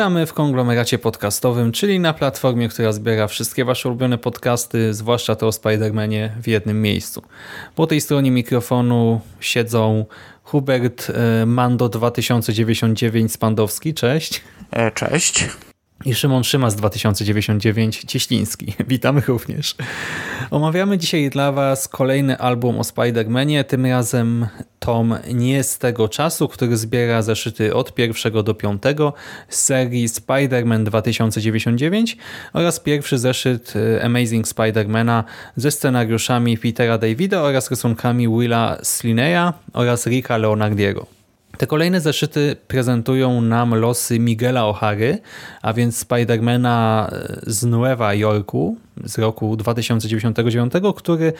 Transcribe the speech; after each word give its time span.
Witamy 0.00 0.26
w 0.26 0.32
konglomeracie 0.32 0.98
podcastowym, 0.98 1.72
czyli 1.72 2.00
na 2.00 2.12
platformie, 2.12 2.68
która 2.68 2.92
zbiera 2.92 3.28
wszystkie 3.28 3.64
Wasze 3.64 3.88
ulubione 3.88 4.18
podcasty, 4.18 4.94
zwłaszcza 4.94 5.36
to 5.36 5.46
o 5.46 5.50
Spider-Manie 5.50 6.30
w 6.42 6.48
jednym 6.48 6.82
miejscu. 6.82 7.22
Po 7.74 7.86
tej 7.86 8.00
stronie 8.00 8.30
mikrofonu 8.30 9.20
siedzą 9.40 10.04
Hubert 10.44 11.10
e, 11.10 11.46
Mando 11.46 11.88
2099 11.88 13.32
Spandowski, 13.32 13.94
cześć. 13.94 14.42
E, 14.70 14.90
cześć. 14.90 15.48
I 16.04 16.14
Szymon 16.14 16.44
Szymas 16.44 16.76
2099 16.76 18.04
Cieśliński. 18.06 18.74
Witamy 18.88 19.22
również. 19.28 19.74
Omawiamy 20.50 20.98
dzisiaj 20.98 21.30
dla 21.30 21.52
Was 21.52 21.88
kolejny 21.88 22.38
album 22.38 22.78
o 22.78 22.82
Spider-Manie, 22.82 23.64
tym 23.64 23.86
razem 23.86 24.46
tom 24.78 25.14
nie 25.34 25.62
z 25.62 25.78
tego 25.78 26.08
czasu, 26.08 26.48
który 26.48 26.76
zbiera 26.76 27.22
zeszyty 27.22 27.74
od 27.74 27.94
pierwszego 27.94 28.42
do 28.42 28.54
piątego 28.54 29.12
z 29.48 29.62
serii 29.62 30.08
Spider-Man 30.08 30.84
2099 30.84 32.16
oraz 32.52 32.80
pierwszy 32.80 33.18
zeszyt 33.18 33.72
e, 33.76 34.04
Amazing 34.04 34.46
Spider-Mana 34.46 35.24
ze 35.56 35.70
scenariuszami 35.70 36.58
Petera 36.58 36.98
Davida 36.98 37.42
oraz 37.42 37.70
rysunkami 37.70 38.28
Willa 38.28 38.78
Slineya 38.82 39.52
oraz 39.72 40.06
Ricka 40.06 40.36
Leonardiego. 40.36 41.19
Te 41.58 41.66
kolejne 41.66 42.00
zeszyty 42.00 42.56
prezentują 42.68 43.40
nam 43.40 43.74
losy 43.74 44.18
Miguela 44.18 44.60
O'Hary, 44.60 45.18
a 45.62 45.72
więc 45.72 45.96
Spidermana 45.98 47.08
e, 47.12 47.40
z 47.46 47.64
Nueva 47.64 48.14
Yorku 48.14 48.76
z 49.04 49.18
roku 49.18 49.56
2099, 49.56 50.72
który, 50.96 51.32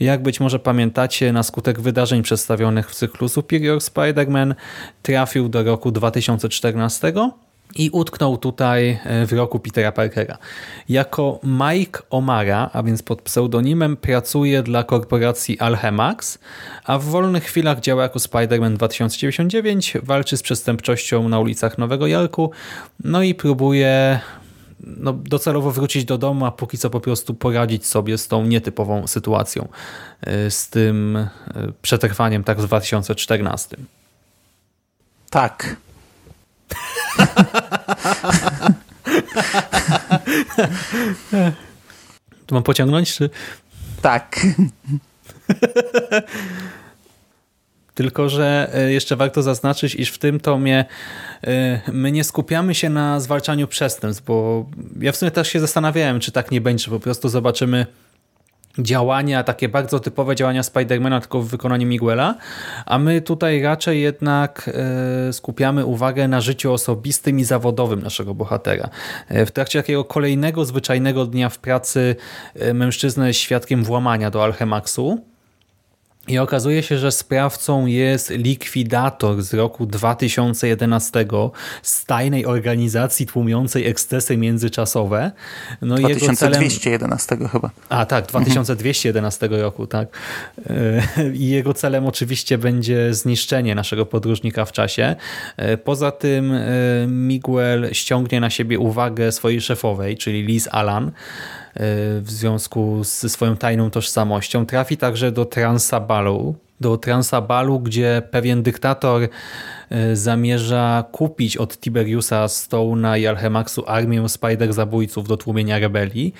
jak 0.00 0.22
być 0.22 0.40
może 0.40 0.58
pamiętacie, 0.58 1.32
na 1.32 1.42
skutek 1.42 1.80
wydarzeń 1.80 2.22
przedstawionych 2.22 2.90
w 2.90 2.94
cyklu 2.94 3.28
Superior 3.28 3.78
Spider-Man 3.78 4.54
trafił 5.02 5.48
do 5.48 5.62
roku 5.62 5.90
2014 5.90 7.12
i 7.76 7.90
utknął 7.90 8.38
tutaj 8.38 9.00
e, 9.04 9.26
w 9.26 9.32
roku 9.32 9.58
Petera 9.58 9.92
Parkera. 9.92 10.38
Jako 10.88 11.40
Mike 11.42 12.00
O'Mara, 12.10 12.70
a 12.72 12.82
więc 12.82 13.02
pod 13.02 13.22
pseudonimem, 13.22 13.96
pracuje 13.96 14.62
dla 14.62 14.84
korporacji 14.84 15.58
Alchemax, 15.58 16.38
a 16.84 16.98
w 16.98 17.04
wolnych 17.04 17.44
chwilach 17.44 17.80
działa 17.80 18.02
jako 18.02 18.18
Spider-Man 18.18 18.76
2099, 18.76 19.94
walczy 20.02 20.36
z 20.36 20.42
przestępczością 20.42 21.28
na 21.28 21.38
ulicach 21.40 21.78
Nowego 21.78 22.06
Jorku, 22.06 22.50
no 23.04 23.22
i 23.22 23.34
próbuje 23.34 24.20
no, 24.80 25.12
docelowo 25.12 25.70
wrócić 25.70 26.04
do 26.04 26.18
domu, 26.18 26.46
a 26.46 26.50
póki 26.50 26.78
co 26.78 26.90
po 26.90 27.00
prostu 27.00 27.34
poradzić 27.34 27.86
sobie 27.86 28.18
z 28.18 28.28
tą 28.28 28.44
nietypową 28.44 29.06
sytuacją, 29.06 29.68
e, 30.20 30.50
z 30.50 30.68
tym 30.68 31.16
e, 31.16 31.28
przetrwaniem 31.82 32.44
tak 32.44 32.60
w 32.60 32.66
2014. 32.66 33.76
Tak. 35.30 35.76
Tu 42.46 42.54
mam 42.54 42.62
pociągnąć, 42.62 43.14
czy... 43.14 43.30
Tak. 44.02 44.40
Tylko, 47.94 48.28
że 48.28 48.70
e, 48.74 48.92
jeszcze 48.92 49.16
warto 49.16 49.42
zaznaczyć, 49.42 49.94
iż 49.94 50.10
w 50.10 50.18
tym 50.18 50.40
tomie 50.40 50.84
e, 51.44 51.80
my 51.92 52.12
nie 52.12 52.24
skupiamy 52.24 52.74
się 52.74 52.90
na 52.90 53.20
zwalczaniu 53.20 53.68
przestępstw, 53.68 54.24
bo 54.24 54.66
ja 55.00 55.12
w 55.12 55.16
sumie 55.16 55.30
też 55.30 55.48
się 55.48 55.60
zastanawiałem, 55.60 56.20
czy 56.20 56.32
tak 56.32 56.50
nie 56.50 56.60
będzie, 56.60 56.90
po 56.90 57.00
prostu 57.00 57.28
zobaczymy 57.28 57.86
działania, 58.78 59.44
takie 59.44 59.68
bardzo 59.68 60.00
typowe 60.00 60.36
działania 60.36 60.62
Spidermana, 60.62 61.20
tylko 61.20 61.42
w 61.42 61.48
wykonaniu 61.48 61.86
Miguela, 61.86 62.34
a 62.86 62.98
my 62.98 63.20
tutaj 63.20 63.62
raczej 63.62 64.00
jednak 64.02 64.70
e, 65.28 65.32
skupiamy 65.32 65.86
uwagę 65.86 66.28
na 66.28 66.40
życiu 66.40 66.72
osobistym 66.72 67.38
i 67.38 67.44
zawodowym 67.44 68.02
naszego 68.02 68.34
bohatera. 68.34 68.88
W 69.30 69.50
trakcie 69.50 69.78
takiego 69.78 70.04
kolejnego, 70.04 70.64
zwyczajnego 70.64 71.26
dnia 71.26 71.48
w 71.48 71.58
pracy 71.58 72.16
mężczyzna 72.74 73.26
jest 73.28 73.40
świadkiem 73.40 73.84
włamania 73.84 74.30
do 74.30 74.44
Alchemaxu, 74.44 75.27
i 76.28 76.38
okazuje 76.38 76.82
się, 76.82 76.98
że 76.98 77.12
sprawcą 77.12 77.86
jest 77.86 78.30
likwidator 78.30 79.42
z 79.42 79.54
roku 79.54 79.86
2011 79.86 81.26
z 81.82 82.04
tajnej 82.04 82.46
organizacji 82.46 83.26
tłumiącej 83.26 83.86
ekscesy 83.86 84.36
międzyczasowe. 84.36 85.32
No 85.82 85.96
2211 85.96 87.26
celem... 87.26 87.48
chyba. 87.48 87.70
A 87.88 88.06
tak, 88.06 88.26
2211 88.26 89.46
mhm. 89.46 89.62
roku, 89.62 89.86
tak. 89.86 90.08
I 91.34 91.48
jego 91.48 91.74
celem 91.74 92.06
oczywiście 92.06 92.58
będzie 92.58 93.14
zniszczenie 93.14 93.74
naszego 93.74 94.06
podróżnika 94.06 94.64
w 94.64 94.72
czasie. 94.72 95.16
Poza 95.84 96.10
tym 96.10 96.52
e, 96.52 96.66
Miguel 97.06 97.88
ściągnie 97.92 98.40
na 98.40 98.50
siebie 98.50 98.78
uwagę 98.78 99.32
swojej 99.32 99.60
szefowej, 99.60 100.16
czyli 100.16 100.42
Liz 100.42 100.68
Alan, 100.72 101.12
w 102.20 102.26
związku 102.26 103.04
ze 103.04 103.28
swoją 103.28 103.56
tajną 103.56 103.90
tożsamością. 103.90 104.66
Trafi 104.66 104.96
także 104.96 105.32
do 105.32 105.44
Transabalu, 105.44 106.54
do 106.80 106.96
Transabalu, 106.96 107.80
gdzie 107.80 108.22
pewien 108.30 108.62
dyktator 108.62 109.28
e, 109.90 110.16
zamierza 110.16 111.04
kupić 111.12 111.56
od 111.56 111.80
Tiberiusa 111.80 112.46
Stone'a 112.46 113.18
i 113.18 113.26
Alchemaxu 113.26 113.84
armię 113.86 114.28
spider-zabójców 114.28 115.28
do 115.28 115.36
tłumienia 115.36 115.78
rebelii. 115.78 116.34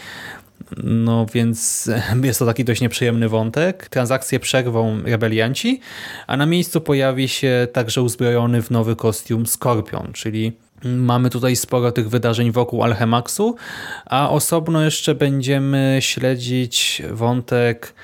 No 0.85 1.27
więc 1.35 1.91
jest 2.23 2.39
to 2.39 2.47
taki 2.47 2.65
dość 2.65 2.81
nieprzyjemny 2.81 3.29
wątek. 3.29 3.89
Transakcję 3.89 4.41
przerwą 4.41 5.03
rebelianci, 5.03 5.81
a 6.27 6.37
na 6.37 6.47
miejscu 6.47 6.81
pojawi 6.81 7.29
się 7.29 7.69
także 7.73 8.03
uzbrojony 8.03 8.63
w 8.63 8.71
nowy 8.71 8.97
kostium 8.97 9.47
Skorpion, 9.47 10.13
czyli 10.13 10.53
Mamy 10.85 11.31
tutaj 11.31 11.57
sporo 11.57 11.93
tych 11.93 12.09
wydarzeń 12.09 12.53
wokół 12.53 12.83
Alchemaxu, 12.83 13.57
a 14.07 14.31
osobno 14.31 14.83
jeszcze 14.83 15.15
będziemy 15.15 15.97
śledzić 16.01 17.03
wątek 17.11 17.95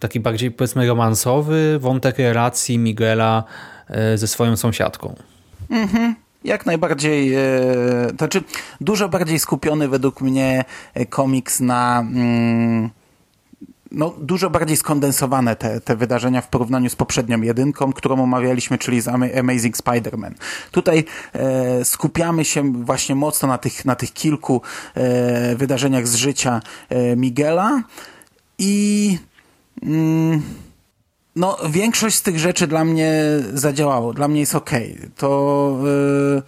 taki 0.00 0.20
bardziej 0.20 0.50
powiedzmy 0.50 0.86
romansowy, 0.86 1.78
wątek 1.78 2.18
relacji 2.18 2.78
Miguela 2.78 3.44
e, 3.88 4.18
ze 4.18 4.26
swoją 4.26 4.56
sąsiadką. 4.56 5.14
Mhm. 5.70 6.14
Jak 6.44 6.66
najbardziej, 6.66 7.34
e, 7.34 7.40
to 8.10 8.16
znaczy 8.18 8.42
dużo 8.80 9.08
bardziej 9.08 9.38
skupiony 9.38 9.88
według 9.88 10.20
mnie 10.20 10.64
e, 10.94 11.06
komiks 11.06 11.60
na 11.60 12.00
mm, 12.00 12.90
no, 13.92 14.14
dużo 14.18 14.50
bardziej 14.50 14.76
skondensowane 14.76 15.56
te, 15.56 15.80
te 15.80 15.96
wydarzenia 15.96 16.40
w 16.40 16.48
porównaniu 16.48 16.90
z 16.90 16.96
poprzednią 16.96 17.40
jedynką, 17.42 17.92
którą 17.92 18.22
omawialiśmy, 18.22 18.78
czyli 18.78 19.00
z 19.00 19.08
Amazing 19.38 19.76
Spider-Man. 19.76 20.32
Tutaj 20.70 21.04
e, 21.32 21.84
skupiamy 21.84 22.44
się 22.44 22.72
właśnie 22.72 23.14
mocno 23.14 23.48
na 23.48 23.58
tych, 23.58 23.84
na 23.84 23.94
tych 23.94 24.12
kilku 24.12 24.62
e, 24.94 25.56
wydarzeniach 25.56 26.08
z 26.08 26.14
życia 26.14 26.60
e, 26.88 27.16
Miguela 27.16 27.82
i 28.58 29.18
mm, 29.82 30.42
no, 31.36 31.56
większość 31.70 32.16
z 32.16 32.22
tych 32.22 32.38
rzeczy 32.38 32.66
dla 32.66 32.84
mnie 32.84 33.22
zadziałało, 33.54 34.12
dla 34.12 34.28
mnie 34.28 34.40
jest 34.40 34.54
ok. 34.54 34.70
To 35.16 35.76
e, 36.36 36.42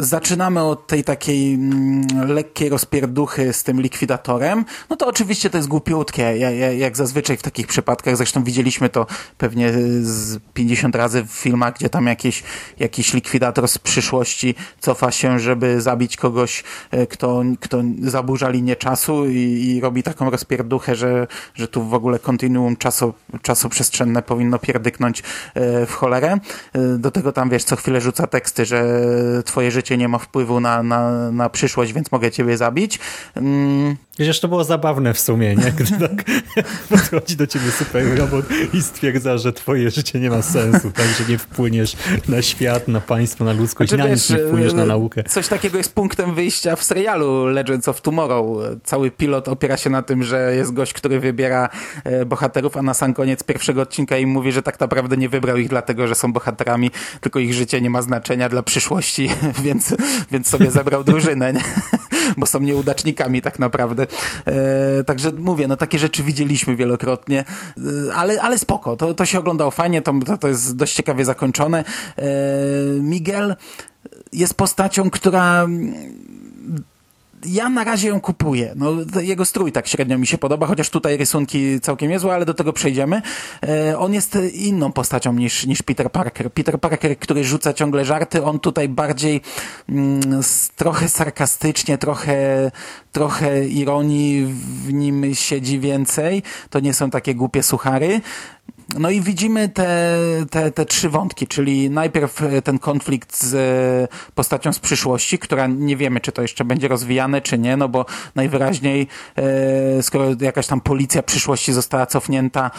zaczynamy 0.00 0.62
od 0.62 0.86
tej 0.86 1.04
takiej 1.04 1.54
mm, 1.54 2.06
lekkiej 2.28 2.68
rozpierduchy 2.68 3.52
z 3.52 3.62
tym 3.62 3.80
likwidatorem, 3.80 4.64
no 4.90 4.96
to 4.96 5.06
oczywiście 5.06 5.50
to 5.50 5.56
jest 5.56 5.68
głupiutkie, 5.68 6.36
jak 6.78 6.96
zazwyczaj 6.96 7.36
w 7.36 7.42
takich 7.42 7.66
przypadkach, 7.66 8.16
zresztą 8.16 8.44
widzieliśmy 8.44 8.88
to 8.88 9.06
pewnie 9.38 9.72
z 10.00 10.38
50 10.54 10.94
razy 10.94 11.22
w 11.22 11.30
filmach, 11.30 11.74
gdzie 11.74 11.88
tam 11.88 12.06
jakiś, 12.06 12.42
jakiś 12.78 13.14
likwidator 13.14 13.68
z 13.68 13.78
przyszłości 13.78 14.54
cofa 14.80 15.10
się, 15.10 15.38
żeby 15.38 15.80
zabić 15.80 16.16
kogoś, 16.16 16.64
y, 16.94 17.06
kto, 17.06 17.42
kto 17.60 17.82
zaburza 18.02 18.48
linię 18.48 18.76
czasu 18.76 19.26
i, 19.26 19.36
i 19.36 19.80
robi 19.80 20.02
taką 20.02 20.30
rozpierduchę, 20.30 20.94
że, 20.94 21.26
że 21.54 21.68
tu 21.68 21.84
w 21.84 21.94
ogóle 21.94 22.18
kontinuum 22.18 22.76
czasu, 22.76 23.14
czasoprzestrzenne, 23.42 23.68
przestrzenne, 23.70 24.22
powinno 24.22 24.58
pierdyknąć 24.58 25.20
y, 25.20 25.22
w 25.86 25.92
cholerę. 25.92 26.38
Do 26.98 27.10
tego 27.10 27.32
tam, 27.32 27.50
wiesz, 27.50 27.64
co 27.64 27.76
chwilę 27.76 28.00
rzuca 28.00 28.26
teksty, 28.26 28.64
że, 28.64 29.04
wiesz, 29.28 29.34
cholerę. 29.34 29.42
twoje 29.42 29.70
życie 29.70 29.96
nie 29.96 30.08
ma 30.08 30.18
wpływu 30.18 30.60
na, 30.60 30.82
na, 30.82 31.30
na 31.30 31.50
przyszłość, 31.50 31.92
więc 31.92 32.12
mogę 32.12 32.30
ciebie 32.30 32.56
zabić. 32.56 32.98
Mm. 33.34 33.96
Przecież 34.18 34.40
to 34.40 34.48
było 34.48 34.64
zabawne 34.64 35.14
w 35.14 35.20
sumie, 35.20 35.56
nie? 35.56 35.72
Gdy 35.72 35.98
tak 36.08 36.24
podchodzi 36.88 37.36
do 37.36 37.46
ciebie 37.46 37.70
super 37.70 38.18
robot 38.18 38.44
i 38.72 38.82
stwierdza, 38.82 39.38
że 39.38 39.52
twoje 39.52 39.90
życie 39.90 40.20
nie 40.20 40.30
ma 40.30 40.42
sensu, 40.42 40.90
tak? 40.90 41.06
Że 41.06 41.24
nie 41.32 41.38
wpłyniesz 41.38 41.96
na 42.28 42.42
świat, 42.42 42.88
na 42.88 43.00
państwo, 43.00 43.44
na 43.44 43.52
ludzkość, 43.52 43.90
znaczy, 43.90 44.04
na 44.04 44.14
nic 44.14 44.30
nie 44.30 44.38
wpłyniesz 44.38 44.72
na 44.72 44.84
naukę. 44.84 45.22
Coś 45.24 45.48
takiego 45.48 45.78
jest 45.78 45.94
punktem 45.94 46.34
wyjścia 46.34 46.76
w 46.76 46.84
serialu 46.84 47.46
Legends 47.46 47.88
of 47.88 48.00
Tomorrow. 48.00 48.46
Cały 48.84 49.10
pilot 49.10 49.48
opiera 49.48 49.76
się 49.76 49.90
na 49.90 50.02
tym, 50.02 50.22
że 50.22 50.54
jest 50.56 50.72
gość, 50.72 50.92
który 50.92 51.20
wybiera 51.20 51.68
e, 52.04 52.24
bohaterów, 52.24 52.76
a 52.76 52.82
na 52.82 52.94
sam 52.94 53.14
koniec 53.14 53.42
pierwszego 53.42 53.82
odcinka 53.82 54.18
im 54.18 54.28
mówi, 54.28 54.52
że 54.52 54.62
tak 54.62 54.80
naprawdę 54.80 55.16
nie 55.16 55.28
wybrał 55.28 55.56
ich 55.56 55.68
dlatego, 55.68 56.06
że 56.06 56.14
są 56.14 56.32
bohaterami, 56.32 56.90
tylko 57.20 57.38
ich 57.38 57.54
życie 57.54 57.80
nie 57.80 57.90
ma 57.90 58.02
znaczenia 58.02 58.48
dla 58.48 58.62
przyszłości, 58.62 59.17
więc, 59.64 59.94
więc 60.30 60.48
sobie 60.48 60.70
zabrał 60.70 61.04
drużynę, 61.04 61.52
nie? 61.52 61.60
bo 62.36 62.46
są 62.46 62.60
nieudacznikami 62.60 63.42
tak 63.42 63.58
naprawdę. 63.58 64.06
E, 64.46 65.04
także 65.04 65.32
mówię, 65.32 65.68
no 65.68 65.76
takie 65.76 65.98
rzeczy 65.98 66.22
widzieliśmy 66.22 66.76
wielokrotnie, 66.76 67.44
e, 68.08 68.14
ale, 68.14 68.42
ale 68.42 68.58
spoko, 68.58 68.96
to, 68.96 69.14
to 69.14 69.26
się 69.26 69.38
oglądało 69.38 69.70
fajnie, 69.70 70.02
to, 70.02 70.14
to, 70.26 70.38
to 70.38 70.48
jest 70.48 70.76
dość 70.76 70.94
ciekawie 70.94 71.24
zakończone. 71.24 71.84
E, 72.18 72.22
Miguel 73.00 73.56
jest 74.32 74.54
postacią, 74.54 75.10
która 75.10 75.66
ja 77.46 77.68
na 77.68 77.84
razie 77.84 78.08
ją 78.08 78.20
kupuję. 78.20 78.72
No, 78.76 78.92
jego 79.20 79.44
strój 79.44 79.72
tak 79.72 79.88
średnio 79.88 80.18
mi 80.18 80.26
się 80.26 80.38
podoba, 80.38 80.66
chociaż 80.66 80.90
tutaj 80.90 81.16
rysunki 81.16 81.80
całkiem 81.80 82.10
niezłe, 82.10 82.34
ale 82.34 82.44
do 82.44 82.54
tego 82.54 82.72
przejdziemy. 82.72 83.22
E, 83.62 83.98
on 83.98 84.14
jest 84.14 84.38
inną 84.52 84.92
postacią 84.92 85.32
niż, 85.32 85.66
niż 85.66 85.82
Peter 85.82 86.12
Parker. 86.12 86.52
Peter 86.52 86.80
Parker, 86.80 87.18
który 87.18 87.44
rzuca 87.44 87.72
ciągle 87.72 88.04
żarty, 88.04 88.44
on 88.44 88.60
tutaj 88.60 88.88
bardziej 88.88 89.40
mm, 89.88 90.20
trochę 90.76 91.08
sarkastycznie, 91.08 91.98
trochę, 91.98 92.70
trochę 93.12 93.68
ironii 93.68 94.46
w 94.84 94.92
nim 94.92 95.34
siedzi 95.34 95.80
więcej. 95.80 96.42
To 96.70 96.80
nie 96.80 96.94
są 96.94 97.10
takie 97.10 97.34
głupie 97.34 97.62
suchary. 97.62 98.20
No 98.94 99.10
i 99.10 99.20
widzimy 99.20 99.68
te, 99.68 100.16
te, 100.50 100.70
te 100.70 100.84
trzy 100.84 101.08
wątki, 101.08 101.46
czyli 101.46 101.90
najpierw 101.90 102.42
e, 102.42 102.62
ten 102.62 102.78
konflikt 102.78 103.42
z 103.44 103.54
e, 103.54 104.32
postacią 104.34 104.72
z 104.72 104.78
przyszłości, 104.78 105.38
która 105.38 105.66
nie 105.66 105.96
wiemy, 105.96 106.20
czy 106.20 106.32
to 106.32 106.42
jeszcze 106.42 106.64
będzie 106.64 106.88
rozwijane, 106.88 107.40
czy 107.40 107.58
nie, 107.58 107.76
no 107.76 107.88
bo 107.88 108.06
najwyraźniej, 108.34 109.08
e, 109.36 110.02
skoro 110.02 110.24
jakaś 110.40 110.66
tam 110.66 110.80
policja 110.80 111.22
przyszłości 111.22 111.72
została 111.72 112.06
cofnięta 112.06 112.70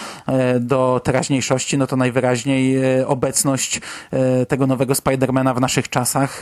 do 0.59 1.01
teraźniejszości, 1.03 1.77
no 1.77 1.87
to 1.87 1.95
najwyraźniej 1.95 2.77
obecność 3.05 3.81
tego 4.47 4.67
nowego 4.67 4.95
Spidermana 4.95 5.53
w 5.53 5.61
naszych 5.61 5.89
czasach 5.89 6.41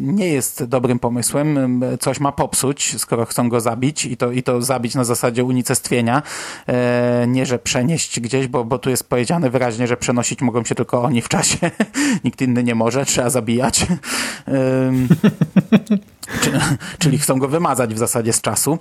nie 0.00 0.28
jest 0.28 0.64
dobrym 0.64 0.98
pomysłem. 0.98 1.80
Coś 2.00 2.20
ma 2.20 2.32
popsuć, 2.32 3.00
skoro 3.00 3.24
chcą 3.24 3.48
go 3.48 3.60
zabić 3.60 4.04
i 4.04 4.16
to, 4.16 4.32
i 4.32 4.42
to 4.42 4.62
zabić 4.62 4.94
na 4.94 5.04
zasadzie 5.04 5.44
unicestwienia, 5.44 6.22
nie 7.26 7.46
że 7.46 7.58
przenieść 7.58 8.20
gdzieś, 8.20 8.46
bo, 8.46 8.64
bo 8.64 8.78
tu 8.78 8.90
jest 8.90 9.01
jest 9.02 9.10
powiedziane 9.10 9.50
wyraźnie, 9.50 9.86
że 9.86 9.96
przenosić 9.96 10.40
mogą 10.40 10.64
się 10.64 10.74
tylko 10.74 11.02
oni 11.02 11.22
w 11.22 11.28
czasie. 11.28 11.70
Nikt 12.24 12.42
inny 12.42 12.64
nie 12.64 12.74
może, 12.74 13.04
trzeba 13.04 13.30
zabijać. 13.30 13.86
czyli 16.98 17.18
chcą 17.18 17.38
go 17.38 17.48
wymazać 17.48 17.94
w 17.94 17.98
zasadzie 17.98 18.32
z 18.32 18.40
czasu 18.40 18.78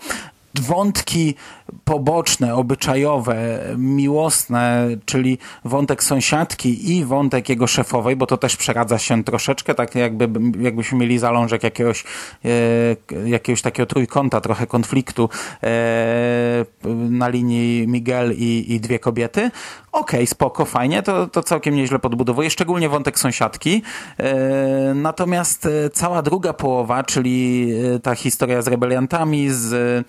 wątki 0.59 1.35
poboczne, 1.83 2.55
obyczajowe, 2.55 3.59
miłosne, 3.77 4.87
czyli 5.05 5.37
wątek 5.65 6.03
sąsiadki 6.03 6.97
i 6.97 7.05
wątek 7.05 7.49
jego 7.49 7.67
szefowej, 7.67 8.15
bo 8.15 8.27
to 8.27 8.37
też 8.37 8.57
przeradza 8.57 8.97
się 8.97 9.23
troszeczkę, 9.23 9.75
tak 9.75 9.95
jakby, 9.95 10.29
jakbyśmy 10.63 10.97
mieli 10.97 11.19
zalążek 11.19 11.63
jakiegoś, 11.63 12.03
e, 12.45 13.29
jakiegoś 13.29 13.61
takiego 13.61 13.85
trójkąta, 13.85 14.41
trochę 14.41 14.67
konfliktu 14.67 15.29
e, 15.63 16.65
na 17.09 17.29
linii 17.29 17.87
Miguel 17.87 18.33
i, 18.37 18.65
i 18.67 18.79
dwie 18.79 18.99
kobiety. 18.99 19.51
Okej, 19.91 20.19
okay, 20.19 20.27
spoko, 20.27 20.65
fajnie, 20.65 21.03
to, 21.03 21.27
to 21.27 21.43
całkiem 21.43 21.75
nieźle 21.75 21.99
podbudowuje, 21.99 22.49
szczególnie 22.49 22.89
wątek 22.89 23.19
sąsiadki. 23.19 23.81
E, 24.17 24.93
natomiast 24.95 25.65
e, 25.65 25.89
cała 25.89 26.21
druga 26.21 26.53
połowa, 26.53 27.03
czyli 27.03 27.71
e, 27.95 27.99
ta 27.99 28.15
historia 28.15 28.61
z 28.61 28.67
rebeliantami, 28.67 29.49
z 29.49 30.05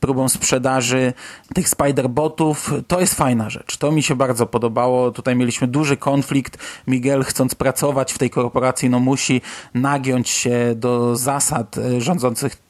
próbą 0.00 0.28
sprzedaży 0.28 1.12
tych 1.54 1.68
Spider-Botów, 1.68 2.82
to 2.86 3.00
jest 3.00 3.14
fajna 3.14 3.50
rzecz. 3.50 3.76
To 3.76 3.92
mi 3.92 4.02
się 4.02 4.16
bardzo 4.16 4.46
podobało. 4.46 5.10
Tutaj 5.10 5.36
mieliśmy 5.36 5.68
duży 5.68 5.96
konflikt. 5.96 6.58
Miguel 6.86 7.24
chcąc 7.24 7.54
pracować 7.54 8.12
w 8.12 8.18
tej 8.18 8.30
korporacji, 8.30 8.90
no 8.90 9.00
musi 9.00 9.40
nagiąć 9.74 10.28
się 10.28 10.74
do 10.76 11.16
zasad 11.16 11.76
rządzących 11.98 12.65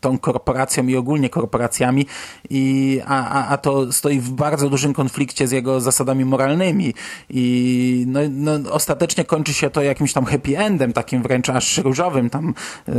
tą 0.00 0.18
korporacją 0.18 0.86
i 0.86 0.96
ogólnie 0.96 1.28
korporacjami, 1.28 2.06
i, 2.50 3.00
a, 3.06 3.28
a, 3.28 3.48
a 3.48 3.56
to 3.56 3.92
stoi 3.92 4.20
w 4.20 4.30
bardzo 4.30 4.70
dużym 4.70 4.94
konflikcie 4.94 5.48
z 5.48 5.52
jego 5.52 5.80
zasadami 5.80 6.24
moralnymi 6.24 6.94
i 7.30 8.04
no, 8.08 8.20
no, 8.30 8.72
ostatecznie 8.72 9.24
kończy 9.24 9.54
się 9.54 9.70
to 9.70 9.82
jakimś 9.82 10.12
tam 10.12 10.24
happy 10.24 10.58
endem, 10.58 10.92
takim 10.92 11.22
wręcz 11.22 11.50
aż 11.50 11.78
różowym, 11.78 12.30
tam 12.30 12.54
y, 12.88 12.92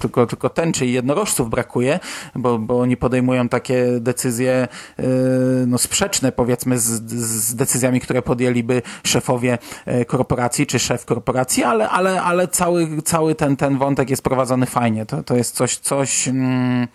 tylko, 0.00 0.26
tylko 0.26 0.48
tęczy 0.48 0.86
i 0.86 0.92
jednorożców 0.92 1.50
brakuje, 1.50 2.00
bo, 2.34 2.58
bo 2.58 2.80
oni 2.80 2.96
podejmują 2.96 3.48
takie 3.48 3.86
decyzje 4.00 4.68
y, 4.98 5.04
no, 5.66 5.78
sprzeczne 5.78 6.32
powiedzmy 6.32 6.78
z, 6.78 7.12
z 7.20 7.54
decyzjami, 7.54 8.00
które 8.00 8.22
podjęliby 8.22 8.82
szefowie 9.04 9.58
y, 9.88 10.04
korporacji, 10.04 10.66
czy 10.66 10.78
szef 10.78 11.04
korporacji, 11.04 11.64
ale, 11.64 11.88
ale, 11.88 12.22
ale 12.22 12.48
cały, 12.48 13.02
cały 13.02 13.34
ten, 13.34 13.56
ten 13.56 13.78
wątek 13.78 14.10
jest 14.10 14.22
prowadzony 14.22 14.66
fajnie. 14.66 15.06
To, 15.06 15.22
to 15.22 15.36
jest 15.36 15.54
coś, 15.54 15.76
coś 15.76 16.13
Mm... 16.28 16.88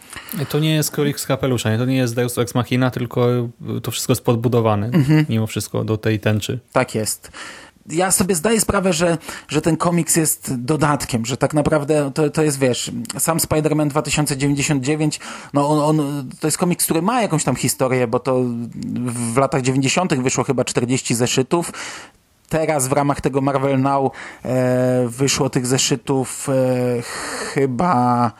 To 0.50 0.60
nie 0.60 0.76
jest 0.76 0.92
królik 0.92 1.20
z 1.20 1.26
kapelusza, 1.26 1.72
nie? 1.72 1.78
to 1.78 1.86
nie 1.86 1.98
jest 1.98 2.16
Deus 2.16 2.38
Ex 2.38 2.56
Machina, 2.56 2.92
tylko 2.92 3.28
to 3.84 3.92
wszystko 3.92 4.12
jest 4.12 4.24
podbudowane 4.24 4.86
mhm. 4.86 5.26
mimo 5.30 5.48
wszystko 5.48 5.84
do 5.84 5.98
tej 5.98 6.20
tęczy. 6.20 6.60
Tak 6.74 6.96
jest 6.96 7.32
ja 7.90 8.12
sobie 8.12 8.36
zdaję 8.36 8.62
sprawę, 8.62 8.94
że, 8.94 9.18
że 9.48 9.62
ten 9.62 9.78
komiks 9.78 10.16
jest 10.16 10.56
dodatkiem, 10.56 11.26
że 11.26 11.38
tak 11.38 11.54
naprawdę 11.54 12.12
to, 12.14 12.30
to 12.30 12.44
jest, 12.44 12.60
wiesz, 12.60 12.92
sam 13.18 13.38
Spider-Man 13.38 13.88
2099, 13.88 15.20
no 15.54 15.70
on, 15.70 15.80
on, 15.80 16.30
to 16.40 16.48
jest 16.48 16.58
komiks, 16.58 16.86
który 16.86 17.02
ma 17.02 17.22
jakąś 17.22 17.44
tam 17.44 17.56
historię, 17.56 18.08
bo 18.08 18.20
to 18.20 18.44
w 19.34 19.38
latach 19.38 19.62
90. 19.62 20.14
wyszło 20.14 20.44
chyba 20.44 20.64
40 20.64 21.16
zeszytów. 21.16 21.72
Teraz 22.50 22.88
w 22.88 22.92
ramach 22.92 23.22
tego 23.22 23.42
Marvel 23.42 23.82
Now 23.82 24.14
e, 24.46 25.08
wyszło 25.08 25.50
tych 25.50 25.68
zeszytów 25.68 26.48
e, 26.50 27.02
chyba 27.54 28.32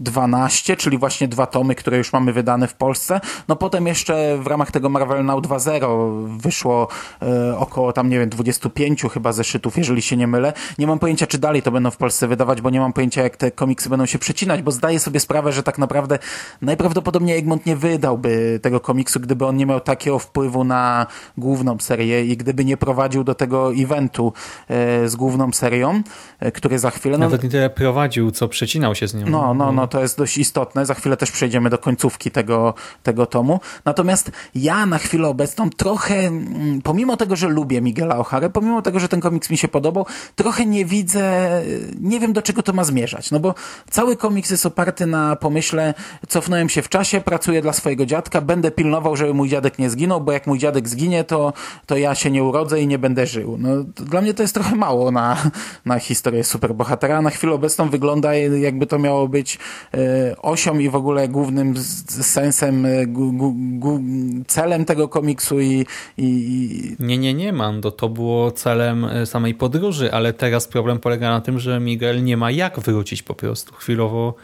12, 0.00 0.76
czyli 0.76 0.98
właśnie 0.98 1.28
dwa 1.28 1.46
tomy, 1.46 1.74
które 1.74 1.98
już 1.98 2.12
mamy 2.12 2.32
wydane 2.32 2.68
w 2.68 2.74
Polsce. 2.74 3.20
No 3.48 3.56
potem 3.56 3.86
jeszcze 3.86 4.38
w 4.38 4.46
ramach 4.46 4.70
tego 4.70 4.88
Marvel 4.88 5.24
Now 5.24 5.42
2.0 5.42 6.38
wyszło 6.38 6.88
e, 7.22 7.58
około 7.58 7.92
tam, 7.92 8.08
nie 8.08 8.18
wiem, 8.18 8.28
25 8.28 9.02
chyba 9.12 9.32
zeszytów, 9.32 9.78
jeżeli 9.78 10.02
się 10.02 10.16
nie 10.16 10.26
mylę. 10.26 10.52
Nie 10.78 10.86
mam 10.86 10.98
pojęcia, 10.98 11.26
czy 11.26 11.38
dalej 11.38 11.62
to 11.62 11.70
będą 11.70 11.90
w 11.90 11.96
Polsce 11.96 12.28
wydawać, 12.28 12.60
bo 12.60 12.70
nie 12.70 12.80
mam 12.80 12.92
pojęcia, 12.92 13.22
jak 13.22 13.36
te 13.36 13.50
komiksy 13.50 13.88
będą 13.88 14.06
się 14.06 14.18
przecinać, 14.18 14.62
bo 14.62 14.70
zdaję 14.70 15.00
sobie 15.00 15.20
sprawę, 15.20 15.52
że 15.52 15.62
tak 15.62 15.78
naprawdę 15.78 16.18
najprawdopodobniej 16.62 17.38
Egmont 17.38 17.66
nie 17.66 17.76
wydałby 17.76 18.60
tego 18.62 18.80
komiksu, 18.80 19.20
gdyby 19.20 19.46
on 19.46 19.56
nie 19.56 19.66
miał 19.66 19.80
takiego 19.80 20.18
wpływu 20.18 20.64
na 20.64 21.06
główną 21.38 21.78
serię 21.78 22.24
i 22.24 22.36
gdyby 22.36 22.64
nie 22.64 22.76
prowadził 22.76 23.24
do 23.24 23.34
tego 23.34 23.74
eventu 23.74 24.32
e, 24.68 25.08
z 25.08 25.16
główną 25.16 25.52
serią, 25.52 26.02
e, 26.40 26.52
który 26.52 26.78
za 26.78 26.90
chwilę... 26.90 27.18
No, 27.18 27.24
Nawet 27.24 27.42
nie 27.42 27.50
tyle 27.50 27.70
prowadził, 27.70 28.30
co 28.30 28.48
przecinał 28.48 28.94
się 28.94 29.08
z 29.08 29.14
nią. 29.14 29.26
No, 29.26 29.54
no, 29.54 29.72
no, 29.72 29.85
to 29.86 30.02
jest 30.02 30.18
dość 30.18 30.38
istotne. 30.38 30.86
Za 30.86 30.94
chwilę 30.94 31.16
też 31.16 31.30
przejdziemy 31.30 31.70
do 31.70 31.78
końcówki 31.78 32.30
tego, 32.30 32.74
tego 33.02 33.26
tomu. 33.26 33.60
Natomiast 33.84 34.30
ja 34.54 34.86
na 34.86 34.98
chwilę 34.98 35.28
obecną 35.28 35.70
trochę, 35.70 36.14
mm, 36.14 36.82
pomimo 36.82 37.16
tego, 37.16 37.36
że 37.36 37.48
lubię 37.48 37.80
Miguela 37.80 38.18
O'Hara, 38.18 38.50
pomimo 38.50 38.82
tego, 38.82 39.00
że 39.00 39.08
ten 39.08 39.20
komiks 39.20 39.50
mi 39.50 39.56
się 39.56 39.68
podobał, 39.68 40.06
trochę 40.36 40.66
nie 40.66 40.84
widzę, 40.84 41.62
nie 42.00 42.20
wiem 42.20 42.32
do 42.32 42.42
czego 42.42 42.62
to 42.62 42.72
ma 42.72 42.84
zmierzać. 42.84 43.30
No 43.30 43.40
bo 43.40 43.54
cały 43.90 44.16
komiks 44.16 44.50
jest 44.50 44.66
oparty 44.66 45.06
na 45.06 45.36
pomyśle, 45.36 45.94
cofnąłem 46.28 46.68
się 46.68 46.82
w 46.82 46.88
czasie, 46.88 47.20
pracuję 47.20 47.62
dla 47.62 47.72
swojego 47.72 48.06
dziadka, 48.06 48.40
będę 48.40 48.70
pilnował, 48.70 49.16
żeby 49.16 49.34
mój 49.34 49.48
dziadek 49.48 49.78
nie 49.78 49.90
zginął, 49.90 50.20
bo 50.20 50.32
jak 50.32 50.46
mój 50.46 50.58
dziadek 50.58 50.88
zginie, 50.88 51.24
to, 51.24 51.52
to 51.86 51.96
ja 51.96 52.14
się 52.14 52.30
nie 52.30 52.44
urodzę 52.44 52.80
i 52.80 52.86
nie 52.86 52.98
będę 52.98 53.26
żył. 53.26 53.56
No, 53.58 53.70
dla 53.96 54.20
mnie 54.20 54.34
to 54.34 54.42
jest 54.42 54.54
trochę 54.54 54.76
mało 54.76 55.10
na, 55.10 55.36
na 55.84 55.98
historię 55.98 56.44
superbohatera. 56.44 57.22
Na 57.22 57.30
chwilę 57.30 57.52
obecną 57.52 57.90
wygląda 57.90 58.34
jakby 58.34 58.86
to 58.86 58.98
miało 58.98 59.28
być 59.28 59.58
osią 60.42 60.78
i 60.78 60.88
w 60.88 60.94
ogóle 60.94 61.28
głównym 61.28 61.74
sensem, 62.06 62.86
e, 62.86 63.06
celem 64.46 64.84
tego 64.84 65.08
komiksu 65.08 65.60
i, 65.60 65.86
i... 66.18 66.96
Nie, 66.98 67.18
nie, 67.18 67.34
nie, 67.34 67.52
Mando, 67.52 67.90
to 67.90 68.08
było 68.08 68.50
celem 68.50 69.04
e, 69.04 69.26
samej 69.26 69.54
podróży, 69.54 70.12
ale 70.12 70.32
teraz 70.32 70.68
problem 70.68 70.98
polega 70.98 71.30
na 71.30 71.40
tym, 71.40 71.58
że 71.58 71.80
Miguel 71.80 72.24
nie 72.24 72.36
ma 72.36 72.50
jak 72.50 72.80
wrócić 72.80 73.22
po 73.22 73.34
prostu. 73.34 73.74
Chwilowo 73.74 74.34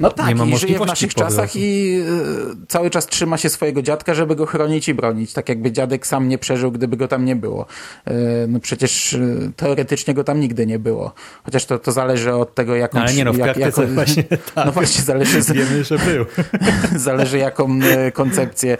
No 0.00 0.10
tak, 0.10 0.28
nie 0.28 0.34
ma 0.34 0.44
i 0.44 0.56
żyje 0.56 0.78
w 0.78 0.86
naszych 0.86 1.14
czasach 1.14 1.56
i 1.56 1.98
y, 2.00 2.66
cały 2.68 2.90
czas 2.90 3.06
trzyma 3.06 3.36
się 3.36 3.50
swojego 3.50 3.82
dziadka, 3.82 4.14
żeby 4.14 4.36
go 4.36 4.46
chronić 4.46 4.88
i 4.88 4.94
bronić. 4.94 5.32
Tak 5.32 5.48
jakby 5.48 5.72
dziadek 5.72 6.06
sam 6.06 6.28
nie 6.28 6.38
przeżył, 6.38 6.72
gdyby 6.72 6.96
go 6.96 7.08
tam 7.08 7.24
nie 7.24 7.36
było. 7.36 7.66
Y, 8.08 8.12
no 8.48 8.60
przecież 8.60 9.12
y, 9.12 9.52
teoretycznie 9.56 10.14
go 10.14 10.24
tam 10.24 10.40
nigdy 10.40 10.66
nie 10.66 10.78
było. 10.78 11.12
Chociaż 11.44 11.64
to, 11.64 11.78
to 11.78 11.92
zależy 11.92 12.34
od 12.34 12.54
tego, 12.54 12.76
jaką... 12.76 12.98
No, 12.98 13.04
ale 13.04 13.14
nie 13.14 13.24
no, 13.24 13.32
w 13.32 13.38
jak, 13.38 13.56
jaką- 13.56 13.94
właśnie 13.94 14.24
tak. 14.54 14.66
No 14.66 14.72
właśnie, 14.72 15.02
zależy, 15.02 15.42
z, 15.42 15.52
Wiemy, 15.52 15.84
że 15.84 15.98
był. 15.98 16.24
zależy 16.98 17.38
jaką 17.38 17.78
koncepcję 18.12 18.76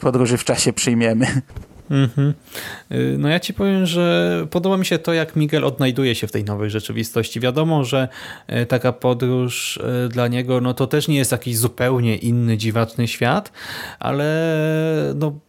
podróży 0.00 0.36
w 0.36 0.44
czasie 0.44 0.72
przyjmiemy. 0.72 1.26
Mhm. 1.92 2.34
Y, 2.92 3.16
No 3.18 3.28
ja 3.28 3.40
ci 3.40 3.54
powiem, 3.54 3.86
że 3.86 4.46
podoba 4.50 4.76
mi 4.76 4.86
się 4.86 4.98
to, 4.98 5.12
jak 5.12 5.36
Miguel 5.36 5.64
odnajduje 5.64 6.14
się 6.14 6.26
w 6.26 6.32
tej 6.32 6.44
nowej 6.44 6.70
rzeczywistości. 6.70 7.40
Wiadomo, 7.40 7.84
że 7.84 8.08
y, 8.62 8.66
taka 8.66 8.92
podróż 8.92 9.76
y, 9.76 10.08
dla 10.08 10.28
niego, 10.28 10.60
no 10.60 10.74
to 10.74 10.86
też 10.86 11.08
nie 11.08 11.16
jest 11.16 11.32
jakiś 11.32 11.58
zupełnie 11.58 12.16
inny, 12.16 12.56
dziwaczny 12.56 13.08
świat, 13.08 13.52
ale 13.98 14.24
no 15.14 15.40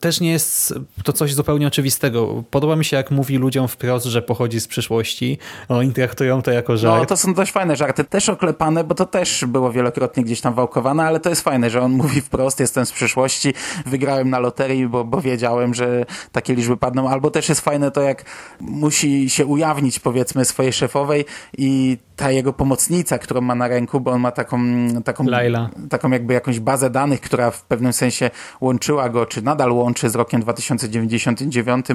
też 0.00 0.20
nie 0.20 0.30
jest 0.30 0.74
to 1.04 1.12
coś 1.12 1.34
zupełnie 1.34 1.66
oczywistego. 1.66 2.44
Podoba 2.50 2.76
mi 2.76 2.84
się, 2.84 2.96
jak 2.96 3.10
mówi 3.10 3.36
ludziom 3.38 3.68
wprost, 3.68 4.06
że 4.06 4.22
pochodzi 4.22 4.60
z 4.60 4.68
przyszłości. 4.68 5.38
Oni 5.68 5.92
traktują 5.92 6.42
to 6.42 6.50
jako 6.50 6.72
No 6.72 6.78
żart. 6.78 7.08
to 7.08 7.16
są 7.16 7.34
dość 7.34 7.52
fajne 7.52 7.76
żarty, 7.76 8.04
też 8.04 8.28
oklepane, 8.28 8.84
bo 8.84 8.94
to 8.94 9.06
też 9.06 9.44
było 9.48 9.72
wielokrotnie 9.72 10.24
gdzieś 10.24 10.40
tam 10.40 10.54
wałkowane, 10.54 11.04
ale 11.04 11.20
to 11.20 11.30
jest 11.30 11.42
fajne, 11.42 11.70
że 11.70 11.82
on 11.82 11.92
mówi 11.92 12.20
wprost, 12.20 12.60
jestem 12.60 12.86
z 12.86 12.92
przyszłości, 12.92 13.54
wygrałem 13.86 14.30
na 14.30 14.38
loterii, 14.38 14.86
bo, 14.88 15.04
bo 15.04 15.20
wiedziałem, 15.20 15.74
że 15.74 16.04
takie 16.32 16.54
liczby 16.54 16.76
padną, 16.76 17.08
albo 17.08 17.30
też 17.30 17.48
jest 17.48 17.60
fajne 17.60 17.90
to, 17.90 18.00
jak 18.00 18.24
musi 18.60 19.30
się 19.30 19.46
ujawnić 19.46 19.98
powiedzmy 19.98 20.44
swojej 20.44 20.72
szefowej 20.72 21.24
i 21.58 21.98
ta 22.18 22.30
jego 22.30 22.52
pomocnica, 22.52 23.18
którą 23.18 23.40
ma 23.40 23.54
na 23.54 23.68
ręku, 23.68 24.00
bo 24.00 24.10
on 24.10 24.20
ma 24.20 24.30
taką, 24.30 24.58
taką, 25.04 25.24
Laila. 25.24 25.70
taką 25.90 26.10
jakby 26.10 26.34
jakąś 26.34 26.60
bazę 26.60 26.90
danych, 26.90 27.20
która 27.20 27.50
w 27.50 27.62
pewnym 27.62 27.92
sensie 27.92 28.30
łączyła 28.60 29.08
go, 29.08 29.26
czy 29.26 29.42
nadal 29.42 29.72
łączy 29.72 30.10
z 30.10 30.14
rokiem 30.14 30.40
2099, 30.40 31.86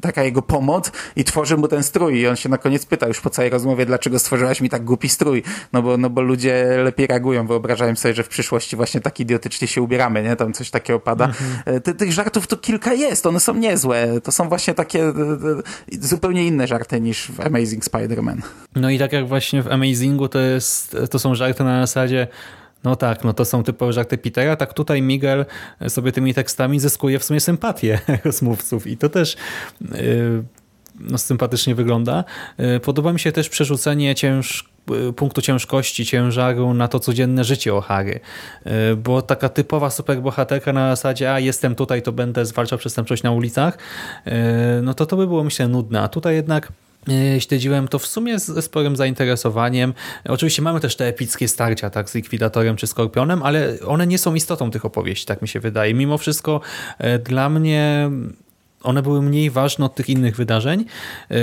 taka 0.00 0.22
jego 0.22 0.42
pomoc 0.42 0.92
i 1.16 1.24
tworzy 1.24 1.56
mu 1.56 1.68
ten 1.68 1.82
strój. 1.82 2.20
I 2.20 2.26
on 2.26 2.36
się 2.36 2.48
na 2.48 2.58
koniec 2.58 2.86
pyta 2.86 3.08
już 3.08 3.20
po 3.20 3.30
całej 3.30 3.50
rozmowie, 3.50 3.86
dlaczego 3.86 4.18
stworzyłaś 4.18 4.60
mi 4.60 4.68
tak 4.68 4.84
głupi 4.84 5.08
strój, 5.08 5.42
no 5.72 5.82
bo, 5.82 5.96
no 5.96 6.10
bo 6.10 6.22
ludzie 6.22 6.76
lepiej 6.84 7.06
reagują, 7.06 7.46
wyobrażają 7.46 7.96
sobie, 7.96 8.14
że 8.14 8.22
w 8.22 8.28
przyszłości 8.28 8.76
właśnie 8.76 9.00
tak 9.00 9.20
idiotycznie 9.20 9.68
się 9.68 9.82
ubieramy, 9.82 10.22
nie, 10.22 10.36
tam 10.36 10.52
coś 10.52 10.70
takiego 10.70 11.00
pada. 11.00 11.28
Ty, 11.84 11.94
tych 11.94 12.12
żartów 12.12 12.46
to 12.46 12.56
kilka 12.56 12.92
jest, 12.92 13.26
one 13.26 13.40
są 13.40 13.54
niezłe, 13.54 14.20
to 14.20 14.32
są 14.32 14.48
właśnie 14.48 14.74
takie 14.74 15.02
e, 15.02 15.08
e, 15.08 15.12
zupełnie 16.00 16.46
inne 16.46 16.66
żarty 16.66 17.00
niż 17.00 17.30
w 17.30 17.40
Amazing 17.40 17.84
Spider-Man. 17.84 18.36
No 18.76 18.90
i 18.90 18.98
tak 18.98 19.12
jak 19.12 19.28
właśnie 19.28 19.62
w 19.66 19.72
Amazingu 19.72 20.28
to, 20.28 20.38
jest, 20.38 20.96
to 21.10 21.18
są 21.18 21.34
żarty 21.34 21.64
na 21.64 21.86
zasadzie 21.86 22.26
no 22.86 22.96
tak, 22.96 23.24
no 23.24 23.32
to 23.32 23.44
są 23.44 23.62
typowe 23.62 23.92
żarty 23.92 24.18
Petera, 24.18 24.56
tak 24.56 24.74
tutaj 24.74 25.02
Miguel 25.02 25.46
sobie 25.88 26.12
tymi 26.12 26.34
tekstami 26.34 26.80
zyskuje 26.80 27.18
w 27.18 27.24
sumie 27.24 27.40
sympatię 27.40 27.98
rozmówców 28.24 28.86
i 28.86 28.96
to 28.96 29.08
też 29.08 29.36
yy, 29.80 30.44
no, 31.00 31.18
sympatycznie 31.18 31.74
wygląda. 31.74 32.24
Yy, 32.58 32.80
Podoba 32.80 33.12
mi 33.12 33.20
się 33.20 33.32
też 33.32 33.48
przerzucenie 33.48 34.14
cięż, 34.14 34.68
yy, 34.90 35.12
punktu 35.12 35.42
ciężkości, 35.42 36.06
ciężaru 36.06 36.74
na 36.74 36.88
to 36.88 37.00
codzienne 37.00 37.44
życie 37.44 37.72
O'Hary, 37.72 38.18
bo 38.96 39.22
taka 39.22 39.48
typowa 39.48 39.90
superbohaterka 39.90 40.72
na 40.72 40.96
zasadzie 40.96 41.32
a 41.32 41.40
jestem 41.40 41.74
tutaj, 41.74 42.02
to 42.02 42.12
będę 42.12 42.46
zwalczał 42.46 42.78
przestępczość 42.78 43.22
na 43.22 43.32
ulicach, 43.32 43.78
no 44.82 44.94
to 44.94 45.06
to 45.06 45.16
by 45.16 45.26
było 45.26 45.44
myślę 45.44 45.68
nudne, 45.68 46.02
a 46.02 46.08
tutaj 46.08 46.34
jednak 46.34 46.72
Śledziłem 47.38 47.88
to 47.88 47.98
w 47.98 48.06
sumie 48.06 48.38
ze 48.38 48.62
sporym 48.62 48.96
zainteresowaniem. 48.96 49.94
Oczywiście 50.24 50.62
mamy 50.62 50.80
też 50.80 50.96
te 50.96 51.06
epickie 51.06 51.48
starcia 51.48 51.90
tak, 51.90 52.10
z 52.10 52.14
Likwidatorem 52.14 52.76
czy 52.76 52.86
Skorpionem, 52.86 53.42
ale 53.42 53.78
one 53.86 54.06
nie 54.06 54.18
są 54.18 54.34
istotą 54.34 54.70
tych 54.70 54.84
opowieści, 54.84 55.26
tak 55.26 55.42
mi 55.42 55.48
się 55.48 55.60
wydaje. 55.60 55.94
Mimo 55.94 56.18
wszystko 56.18 56.60
e, 56.98 57.18
dla 57.18 57.48
mnie 57.48 58.10
one 58.86 59.02
były 59.02 59.22
mniej 59.22 59.50
ważne 59.50 59.84
od 59.84 59.94
tych 59.94 60.08
innych 60.08 60.36
wydarzeń. 60.36 60.84
Yy, 61.30 61.36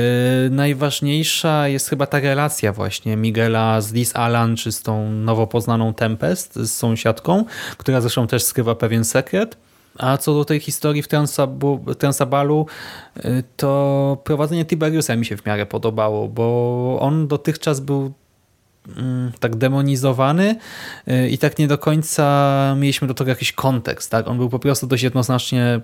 najważniejsza 0.49 1.67
jest 1.67 1.89
chyba 1.89 2.05
ta 2.05 2.19
relacja 2.19 2.73
właśnie 2.73 3.17
Miguela 3.17 3.81
z 3.81 3.93
Liz 3.93 4.15
Alan, 4.15 4.55
czy 4.55 4.71
z 4.71 4.81
tą 4.81 5.11
nowo 5.11 5.47
poznaną 5.47 5.93
Tempest, 5.93 6.55
z 6.55 6.71
sąsiadką, 6.71 7.45
która 7.77 8.01
zresztą 8.01 8.27
też 8.27 8.43
skrywa 8.43 8.75
pewien 8.75 9.05
sekret. 9.05 9.57
A 9.97 10.17
co 10.17 10.33
do 10.33 10.45
tej 10.45 10.59
historii 10.59 11.03
w 11.03 11.07
Transabalu, 11.97 12.65
y, 13.17 13.43
to 13.57 14.17
prowadzenie 14.23 14.65
Tiberiusa 14.65 15.15
mi 15.15 15.25
się 15.25 15.37
w 15.37 15.45
miarę 15.45 15.65
podobało, 15.65 16.27
bo 16.27 16.97
on 17.01 17.27
dotychczas 17.27 17.79
był 17.79 18.13
mm, 18.97 19.31
tak 19.39 19.55
demonizowany 19.55 20.55
y, 21.07 21.29
i 21.29 21.37
tak 21.37 21.59
nie 21.59 21.67
do 21.67 21.77
końca 21.77 22.75
mieliśmy 22.77 23.07
do 23.07 23.13
tego 23.13 23.29
jakiś 23.29 23.51
kontekst. 23.51 24.11
Tak? 24.11 24.27
On 24.27 24.37
był 24.37 24.49
po 24.49 24.59
prostu 24.59 24.87
dość 24.87 25.03
jednoznacznie 25.03 25.81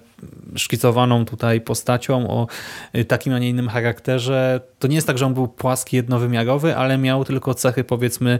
szkicowaną 0.56 1.26
tutaj 1.26 1.62
postacią 1.62 2.30
o 2.30 2.48
y, 2.96 3.06
takim, 3.06 3.34
a 3.34 3.40
nie 3.40 3.50
innym 3.50 3.70
charakterze. 3.70 4.62
To 4.80 4.88
nie 4.88 4.96
jest 4.96 5.08
tak, 5.08 5.18
że 5.18 5.26
on 5.26 5.34
był 5.34 5.48
płaski, 5.48 5.96
jednowymiarowy, 5.96 6.76
ale 6.76 6.98
miał 6.98 7.26
tylko 7.26 7.54
cechy 7.54 7.84
powiedzmy 7.84 8.40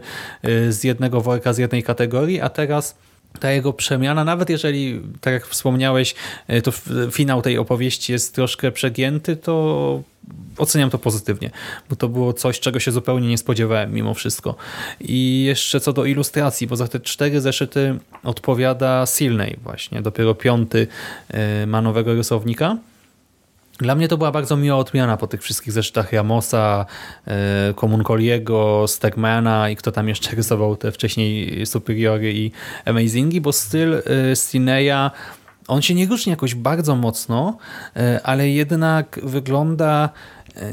z 0.68 0.84
jednego 0.84 1.20
worka, 1.20 1.52
z 1.52 1.58
jednej 1.58 1.82
kategorii, 1.82 2.40
a 2.40 2.48
teraz 2.48 2.96
ta 3.40 3.50
jego 3.50 3.72
przemiana, 3.72 4.24
nawet 4.24 4.50
jeżeli, 4.50 5.00
tak 5.20 5.34
jak 5.34 5.46
wspomniałeś, 5.46 6.14
y, 6.50 6.62
to 6.62 6.72
finał 7.10 7.42
tej 7.42 7.58
opowieści 7.58 8.12
jest 8.12 8.34
troszkę 8.34 8.72
przegięty, 8.72 9.36
to 9.36 10.02
oceniam 10.56 10.90
to 10.90 10.98
pozytywnie, 10.98 11.50
bo 11.90 11.96
to 11.96 12.08
było 12.08 12.32
coś, 12.32 12.60
czego 12.60 12.80
się 12.80 12.92
zupełnie 12.92 13.28
nie 13.28 13.38
spodziewałem 13.38 13.94
mimo 13.94 14.14
wszystko. 14.14 14.54
I 15.00 15.42
jeszcze 15.46 15.80
co 15.80 15.92
do 15.92 16.04
ilustracji, 16.04 16.66
bo 16.66 16.76
za 16.76 16.88
te 16.88 17.00
cztery 17.00 17.40
zeszyty 17.40 17.98
odpowiada 18.24 19.06
Silney 19.06 19.56
właśnie, 19.62 20.02
dopiero 20.02 20.34
piąty 20.34 20.86
y, 21.62 21.66
ma 21.66 21.82
nowego 21.82 22.14
rysownika. 22.14 22.76
Dla 23.80 23.94
mnie 23.94 24.08
to 24.08 24.18
była 24.18 24.32
bardzo 24.32 24.56
miła 24.56 24.76
odmiana 24.76 25.16
po 25.16 25.26
tych 25.26 25.42
wszystkich 25.42 25.72
zeszytach 25.72 26.12
Ramosa, 26.12 26.86
e, 27.26 27.74
Komunkoliego, 27.74 28.84
Stegmana 28.88 29.70
i 29.70 29.76
kto 29.76 29.92
tam 29.92 30.08
jeszcze 30.08 30.30
rysował 30.36 30.76
te 30.76 30.92
wcześniej 30.92 31.66
Superiory 31.66 32.32
i 32.32 32.52
Amazingi, 32.84 33.40
bo 33.40 33.52
styl 33.52 33.94
e, 33.94 34.36
Stineya 34.36 35.10
on 35.68 35.82
się 35.82 35.94
nie 35.94 36.06
różni 36.06 36.30
jakoś 36.30 36.54
bardzo 36.54 36.96
mocno, 36.96 37.56
e, 37.96 38.20
ale 38.24 38.48
jednak 38.48 39.20
wygląda, 39.22 40.08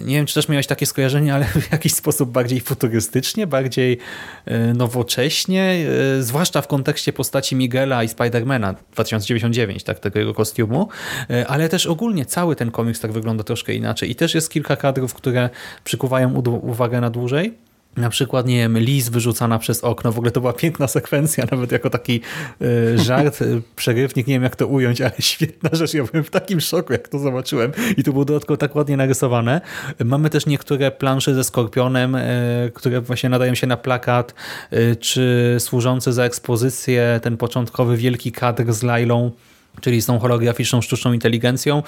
nie 0.06 0.16
wiem 0.16 0.26
czy 0.26 0.34
też 0.34 0.50
miałeś 0.50 0.68
takie 0.68 0.86
skojarzenie, 0.86 1.34
ale 1.34 1.46
w 1.70 1.72
jakiś 1.72 1.94
sposób 1.94 2.32
bardziej 2.32 2.60
futurystycznie, 2.60 3.48
bardziej 3.48 3.98
e, 4.46 4.74
nowocześnie, 4.74 5.86
e, 6.18 6.24
zwłaszcza 6.24 6.62
w 6.62 6.68
kontekście 6.68 7.14
postaci 7.14 7.56
Miguela 7.56 8.04
i 8.04 8.08
Spidermana 8.08 8.76
2099, 8.94 9.84
tak, 9.84 10.00
tego 10.00 10.20
jego 10.20 10.34
kostiumu, 10.34 10.90
e, 11.30 11.48
ale 11.48 11.70
też 11.70 11.86
ogólnie 11.86 12.26
cały 12.26 12.56
ten 12.56 12.72
komiks 12.72 13.00
tak 13.00 13.12
wygląda 13.12 13.44
troszkę 13.44 13.74
inaczej 13.74 14.12
i 14.12 14.16
też 14.16 14.36
jest 14.36 14.52
kilka 14.52 14.76
kadrów, 14.76 15.14
które 15.14 15.50
przykuwają 15.84 16.34
uwagę 16.62 17.02
na 17.02 17.10
dłużej. 17.10 17.67
Na 17.98 18.10
przykład, 18.10 18.46
nie 18.48 18.58
wiem, 18.58 18.80
lis 18.80 19.10
wyrzucana 19.10 19.60
przez 19.60 19.84
okno. 19.84 20.12
W 20.12 20.18
ogóle 20.18 20.32
to 20.32 20.42
była 20.42 20.54
piękna 20.54 20.88
sekwencja, 20.88 21.46
nawet 21.52 21.72
jako 21.72 21.90
taki 21.90 22.22
y, 22.62 23.00
żart, 23.00 23.42
y, 23.42 23.62
przerywnik, 23.76 24.28
nie 24.28 24.34
wiem 24.34 24.44
jak 24.44 24.56
to 24.56 24.68
ująć, 24.68 25.02
ale 25.02 25.12
świetna 25.20 25.70
rzecz. 25.74 25.94
Ja 25.94 26.04
byłem 26.04 26.24
w 26.24 26.30
takim 26.30 26.62
szoku, 26.62 26.94
jak 26.94 27.08
to 27.08 27.20
zobaczyłem. 27.20 27.72
I 27.98 28.04
to 28.04 28.12
było 28.12 28.26
dodatkowo 28.26 28.58
tak 28.58 28.76
ładnie 28.76 28.98
narysowane. 28.98 29.62
Mamy 30.06 30.30
też 30.30 30.46
niektóre 30.46 30.92
plansze 30.92 31.36
ze 31.36 31.44
Skorpionem, 31.44 32.16
y, 32.16 32.72
które 32.74 33.02
właśnie 33.02 33.30
nadają 33.30 33.56
się 33.56 33.68
na 33.68 33.78
plakat, 33.78 34.34
czy 35.00 35.56
służące 35.60 36.14
za 36.14 36.24
ekspozycję, 36.24 37.20
ten 37.24 37.38
początkowy 37.38 37.98
wielki 37.98 38.32
kadr 38.32 38.74
z 38.74 38.84
Lailą, 38.84 39.32
czyli 39.82 40.02
z 40.02 40.06
tą 40.06 40.20
holograficzną 40.20 40.82
sztuczną 40.82 41.14
inteligencją. 41.14 41.84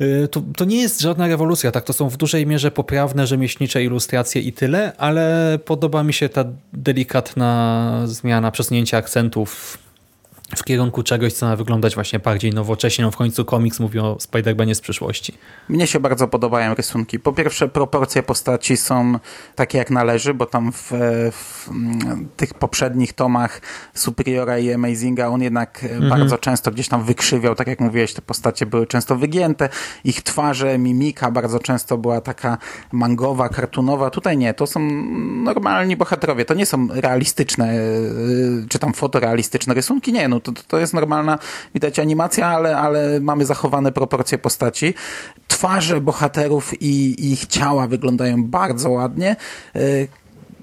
Y, 0.00 0.28
To, 0.30 0.42
to 0.56 0.64
nie 0.64 0.80
jest 0.80 1.00
żadna 1.00 1.26
rewolucja, 1.26 1.72
tak? 1.72 1.84
To 1.84 1.92
są 1.92 2.08
w 2.08 2.16
dużej 2.16 2.46
mierze 2.46 2.70
poprawne 2.70 3.26
rzemieślnicze 3.26 3.84
ilustracje 3.84 4.42
i 4.42 4.52
tyle, 4.52 4.92
ale 4.98 5.58
podoba 5.64 6.02
mi 6.02 6.12
się 6.12 6.28
ta 6.28 6.44
delikatna 6.72 8.02
zmiana, 8.04 8.50
przesunięcie 8.50 8.96
akcentów 8.96 9.78
w 10.54 10.64
kierunku 10.64 11.02
czegoś, 11.02 11.32
co 11.32 11.46
ma 11.46 11.56
wyglądać 11.56 11.94
właśnie 11.94 12.18
bardziej 12.18 12.50
nowocześnie. 12.50 13.04
No 13.04 13.10
w 13.10 13.16
końcu 13.16 13.44
komiks 13.44 13.80
mówi 13.80 13.98
o 13.98 14.14
Spider-Manie 14.14 14.74
z 14.74 14.80
przyszłości. 14.80 15.32
Mnie 15.68 15.86
się 15.86 16.00
bardzo 16.00 16.28
podobają 16.28 16.74
rysunki. 16.74 17.18
Po 17.18 17.32
pierwsze, 17.32 17.68
proporcje 17.68 18.22
postaci 18.22 18.76
są 18.76 19.18
takie 19.54 19.78
jak 19.78 19.90
należy, 19.90 20.34
bo 20.34 20.46
tam 20.46 20.72
w, 20.72 20.92
w 21.32 21.68
mm, 21.70 22.28
tych 22.36 22.54
poprzednich 22.54 23.12
tomach 23.12 23.60
Superiora 23.94 24.58
i 24.58 24.72
Amazinga 24.72 25.26
on 25.28 25.42
jednak 25.42 25.84
mhm. 25.84 26.08
bardzo 26.08 26.38
często 26.38 26.70
gdzieś 26.70 26.88
tam 26.88 27.04
wykrzywiał, 27.04 27.54
tak 27.54 27.66
jak 27.66 27.80
mówiłeś, 27.80 28.14
te 28.14 28.22
postacie 28.22 28.66
były 28.66 28.86
często 28.86 29.16
wygięte, 29.16 29.68
ich 30.04 30.22
twarze, 30.22 30.78
mimika 30.78 31.30
bardzo 31.30 31.58
często 31.58 31.98
była 31.98 32.20
taka 32.20 32.58
mangowa, 32.92 33.48
kartunowa. 33.48 34.10
Tutaj 34.10 34.36
nie, 34.38 34.54
to 34.54 34.66
są 34.66 34.80
normalni 35.44 35.96
bohaterowie, 35.96 36.44
to 36.44 36.54
nie 36.54 36.66
są 36.66 36.88
realistyczne, 36.90 37.74
yy, 37.74 38.66
czy 38.68 38.78
tam 38.78 38.92
fotorealistyczne 38.92 39.74
rysunki, 39.74 40.12
nie, 40.12 40.28
no 40.28 40.35
to, 40.40 40.52
to 40.68 40.78
jest 40.78 40.94
normalna, 40.94 41.38
widać 41.74 41.98
animacja, 41.98 42.46
ale, 42.46 42.78
ale 42.78 43.20
mamy 43.20 43.44
zachowane 43.44 43.92
proporcje 43.92 44.38
postaci. 44.38 44.94
Twarze 45.48 46.00
bohaterów 46.00 46.82
i 46.82 47.32
ich 47.32 47.46
ciała 47.46 47.86
wyglądają 47.86 48.44
bardzo 48.44 48.90
ładnie. 48.90 49.36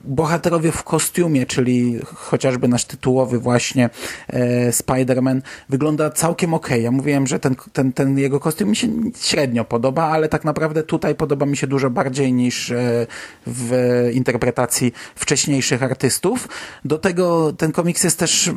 Bohaterowie 0.04 0.72
w 0.72 0.84
kostiumie, 0.84 1.46
czyli 1.46 2.00
chociażby 2.06 2.68
nasz 2.68 2.86
tytułowy 2.86 3.40
właśnie 3.40 3.90
e, 4.28 4.70
Spider-Man 4.70 5.42
wygląda 5.70 6.10
całkiem 6.10 6.54
ok. 6.54 6.70
Ja 6.70 6.92
mówiłem, 6.92 7.28
że 7.28 7.40
ten, 7.40 7.56
ten, 7.74 7.94
ten 7.94 8.18
jego 8.18 8.40
kostium 8.40 8.70
mi 8.70 8.76
się 8.76 8.88
średnio 9.22 9.66
podoba, 9.66 10.04
ale 10.04 10.30
tak 10.30 10.46
naprawdę 10.46 10.84
tutaj 10.84 11.16
podoba 11.16 11.46
mi 11.46 11.58
się 11.58 11.68
dużo 11.68 11.90
bardziej 11.90 12.34
niż 12.34 12.72
e, 12.72 13.08
w 13.48 14.10
interpretacji 14.14 14.94
wcześniejszych 15.16 15.84
artystów. 15.84 16.48
Do 16.86 16.98
tego 16.98 17.54
ten 17.54 17.72
komiks 17.72 18.04
jest 18.04 18.20
też 18.20 18.52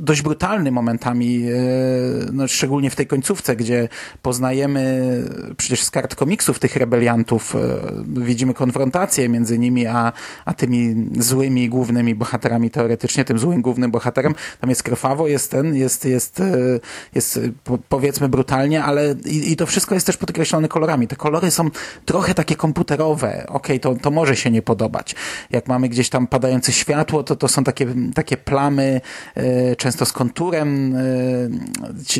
dość 0.00 0.22
brutalny 0.22 0.70
momentami, 0.70 1.44
e, 1.46 1.52
no, 2.32 2.48
szczególnie 2.48 2.90
w 2.90 2.96
tej 2.96 3.06
końcówce, 3.06 3.56
gdzie 3.56 3.88
poznajemy 4.22 5.02
przecież 5.56 5.82
z 5.82 5.90
kart 5.90 6.14
komiksów 6.14 6.58
tych 6.58 6.76
rebeliantów, 6.76 7.56
e, 7.56 7.58
widzimy 8.06 8.54
konfrontację 8.54 9.28
między 9.28 9.58
nimi 9.58 9.86
a, 9.86 10.12
a 10.44 10.54
tymi 10.62 11.06
złymi 11.18 11.68
głównymi 11.68 12.14
bohaterami 12.14 12.70
teoretycznie, 12.70 13.24
tym 13.24 13.38
złym 13.38 13.62
głównym 13.62 13.90
bohaterem. 13.90 14.34
Tam 14.60 14.70
jest 14.70 14.82
krwawo, 14.82 15.28
jest 15.28 15.50
ten, 15.50 15.76
jest, 15.76 16.04
jest, 16.04 16.40
e, 16.40 16.44
jest 17.14 17.40
powiedzmy 17.88 18.28
brutalnie, 18.28 18.84
ale 18.84 19.14
i, 19.24 19.52
i 19.52 19.56
to 19.56 19.66
wszystko 19.66 19.94
jest 19.94 20.06
też 20.06 20.16
podkreślone 20.16 20.68
kolorami. 20.68 21.08
Te 21.08 21.16
kolory 21.16 21.50
są 21.50 21.70
trochę 22.04 22.34
takie 22.34 22.56
komputerowe. 22.56 23.44
Okej, 23.48 23.76
okay, 23.76 23.78
to, 23.78 24.02
to 24.02 24.10
może 24.10 24.36
się 24.36 24.50
nie 24.50 24.62
podobać. 24.62 25.14
Jak 25.50 25.68
mamy 25.68 25.88
gdzieś 25.88 26.08
tam 26.08 26.26
padające 26.26 26.72
światło, 26.72 27.22
to 27.22 27.36
to 27.36 27.48
są 27.48 27.64
takie, 27.64 27.86
takie 28.14 28.36
plamy, 28.36 29.00
e, 29.34 29.76
często 29.76 30.06
z 30.06 30.12
konturem. 30.12 30.96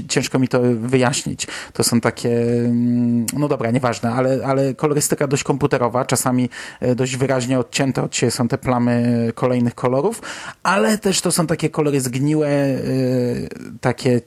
Ciężko 0.08 0.38
mi 0.38 0.48
to 0.48 0.60
wyjaśnić. 0.74 1.46
To 1.72 1.84
są 1.84 2.00
takie, 2.00 2.42
mm, 2.42 3.26
no 3.38 3.48
dobra, 3.48 3.70
nieważne, 3.70 4.12
ale, 4.12 4.38
ale 4.44 4.74
kolorystyka 4.74 5.26
dość 5.26 5.44
komputerowa, 5.44 6.04
czasami 6.04 6.48
dość 6.96 7.16
wyraźnie 7.16 7.58
odcięte 7.58 8.02
od 8.02 8.16
siebie 8.16 8.31
są 8.32 8.48
te 8.48 8.58
plamy 8.58 9.28
kolejnych 9.34 9.74
kolorów, 9.74 10.22
ale 10.62 10.98
też 10.98 11.20
to 11.20 11.32
są 11.32 11.46
takie 11.46 11.70
kolory 11.70 12.00
zgniłe, 12.00 12.48
y, 12.48 13.48
takie 13.80 14.20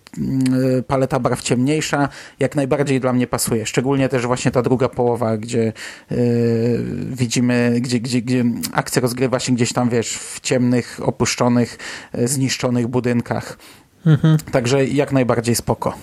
y, 0.79 0.83
paleta 0.87 1.19
barw 1.19 1.41
ciemniejsza, 1.41 2.09
jak 2.39 2.55
najbardziej 2.55 2.99
dla 2.99 3.13
mnie 3.13 3.27
pasuje. 3.27 3.65
Szczególnie 3.65 4.09
też 4.09 4.27
właśnie 4.27 4.51
ta 4.51 4.61
druga 4.61 4.89
połowa, 4.89 5.37
gdzie 5.37 5.73
y, 6.11 6.83
widzimy, 7.11 7.77
gdzie, 7.81 7.99
gdzie, 7.99 8.21
gdzie 8.21 8.43
akcja 8.71 9.01
rozgrywa 9.01 9.39
się 9.39 9.53
gdzieś 9.53 9.73
tam, 9.73 9.89
wiesz, 9.89 10.17
w 10.17 10.39
ciemnych, 10.39 10.99
opuszczonych, 11.03 11.77
zniszczonych 12.13 12.87
budynkach. 12.87 13.57
Mhm. 14.05 14.37
Także 14.51 14.85
jak 14.85 15.11
najbardziej 15.11 15.55
spoko. 15.55 15.93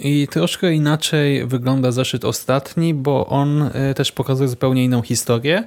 I 0.00 0.28
troszkę 0.30 0.72
inaczej 0.72 1.46
wygląda 1.46 1.92
zeszyt 1.92 2.24
ostatni, 2.24 2.94
bo 2.94 3.26
on 3.26 3.62
e, 3.62 3.94
też 3.94 4.12
pokazuje 4.12 4.48
zupełnie 4.48 4.84
inną 4.84 5.02
historię. 5.02 5.64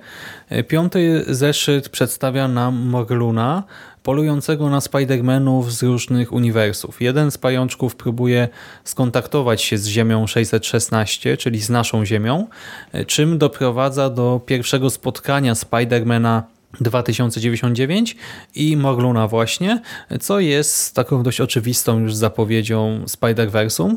E, 0.49 0.63
piąty 0.63 1.23
zeszyt 1.27 1.89
przedstawia 1.89 2.47
nam 2.47 2.75
Morluna, 2.75 3.63
polującego 4.03 4.69
na 4.69 4.79
Spider-Manów 4.79 5.69
z 5.69 5.83
różnych 5.83 6.33
uniwersów. 6.33 7.01
Jeden 7.01 7.31
z 7.31 7.37
pajączków 7.37 7.95
próbuje 7.95 8.47
skontaktować 8.83 9.61
się 9.61 9.77
z 9.77 9.87
Ziemią 9.87 10.27
616, 10.27 11.37
czyli 11.37 11.61
z 11.61 11.69
naszą 11.69 12.05
Ziemią, 12.05 12.47
e, 12.91 13.05
czym 13.05 13.37
doprowadza 13.37 14.09
do 14.09 14.41
pierwszego 14.45 14.89
spotkania 14.89 15.53
Spider-Mana 15.53 16.41
2099 16.81 18.15
i 18.55 18.77
Morluna 18.77 19.27
właśnie, 19.27 19.81
co 20.21 20.39
jest 20.39 20.95
taką 20.95 21.23
dość 21.23 21.41
oczywistą 21.41 21.99
już 21.99 22.15
zapowiedzią 22.15 23.03
Spider-Versum. 23.05 23.95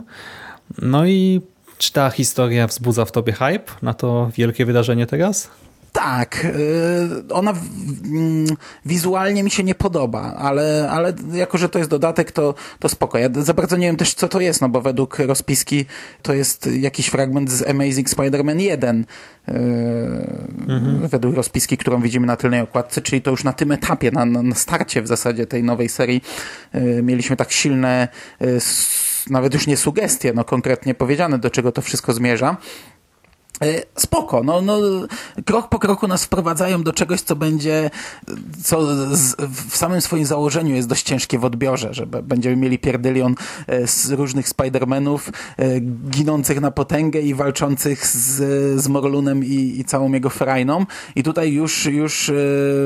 No 0.82 1.06
i 1.06 1.40
czy 1.78 1.92
ta 1.92 2.10
historia 2.10 2.66
wzbudza 2.66 3.04
w 3.04 3.12
tobie 3.12 3.32
hype 3.32 3.64
na 3.82 3.94
to 3.94 4.30
wielkie 4.36 4.66
wydarzenie 4.66 5.06
teraz? 5.06 5.50
Tak, 5.92 6.44
y, 6.44 7.34
ona 7.34 7.52
mm, 8.04 8.46
wizualnie 8.86 9.42
mi 9.42 9.50
się 9.50 9.64
nie 9.64 9.74
podoba, 9.74 10.34
ale, 10.34 10.88
ale 10.90 11.12
jako, 11.32 11.58
że 11.58 11.68
to 11.68 11.78
jest 11.78 11.90
dodatek, 11.90 12.32
to, 12.32 12.54
to 12.78 12.88
spoko. 12.88 13.18
Ja 13.18 13.28
za 13.32 13.54
bardzo 13.54 13.76
nie 13.76 13.86
wiem 13.86 13.96
też, 13.96 14.14
co 14.14 14.28
to 14.28 14.40
jest, 14.40 14.60
no 14.60 14.68
bo 14.68 14.80
według 14.80 15.18
rozpiski 15.18 15.84
to 16.22 16.34
jest 16.34 16.66
jakiś 16.66 17.06
fragment 17.06 17.50
z 17.50 17.68
Amazing 17.70 18.08
Spider-Man 18.08 18.60
1, 18.60 19.00
y, 19.00 19.52
mhm. 20.68 21.08
według 21.08 21.36
rozpiski, 21.36 21.76
którą 21.76 22.02
widzimy 22.02 22.26
na 22.26 22.36
tylnej 22.36 22.60
okładce, 22.60 23.02
czyli 23.02 23.22
to 23.22 23.30
już 23.30 23.44
na 23.44 23.52
tym 23.52 23.72
etapie, 23.72 24.10
na, 24.10 24.24
na 24.24 24.54
starcie 24.54 25.02
w 25.02 25.06
zasadzie 25.06 25.46
tej 25.46 25.62
nowej 25.62 25.88
serii 25.88 26.22
y, 26.74 27.00
mieliśmy 27.02 27.36
tak 27.36 27.52
silne 27.52 28.08
nawet 29.30 29.54
już 29.54 29.66
nie 29.66 29.76
sugestie, 29.76 30.32
no 30.32 30.44
konkretnie 30.44 30.94
powiedziane, 30.94 31.38
do 31.38 31.50
czego 31.50 31.72
to 31.72 31.82
wszystko 31.82 32.12
zmierza. 32.12 32.56
E, 33.62 33.82
spoko, 33.96 34.42
no, 34.42 34.62
no, 34.62 34.78
krok 35.44 35.68
po 35.68 35.78
kroku 35.78 36.08
nas 36.08 36.24
wprowadzają 36.24 36.82
do 36.82 36.92
czegoś, 36.92 37.20
co 37.20 37.36
będzie, 37.36 37.90
co 38.64 39.06
z, 39.16 39.36
w 39.68 39.76
samym 39.76 40.00
swoim 40.00 40.26
założeniu 40.26 40.74
jest 40.74 40.88
dość 40.88 41.02
ciężkie 41.02 41.38
w 41.38 41.44
odbiorze, 41.44 41.94
że 41.94 42.06
będziemy 42.06 42.56
mieli 42.56 42.78
pierdylion 42.78 43.34
e, 43.66 43.86
z 43.86 44.10
różnych 44.10 44.48
Spider-Manów 44.48 45.18
e, 45.58 45.80
ginących 46.10 46.60
na 46.60 46.70
potęgę 46.70 47.20
i 47.20 47.34
walczących 47.34 48.06
z, 48.06 48.36
z 48.80 48.88
Morlunem 48.88 49.44
i, 49.44 49.74
i 49.80 49.84
całą 49.84 50.12
jego 50.12 50.30
frajną. 50.30 50.86
I 51.16 51.22
tutaj 51.22 51.52
już, 51.52 51.86
już 51.86 52.30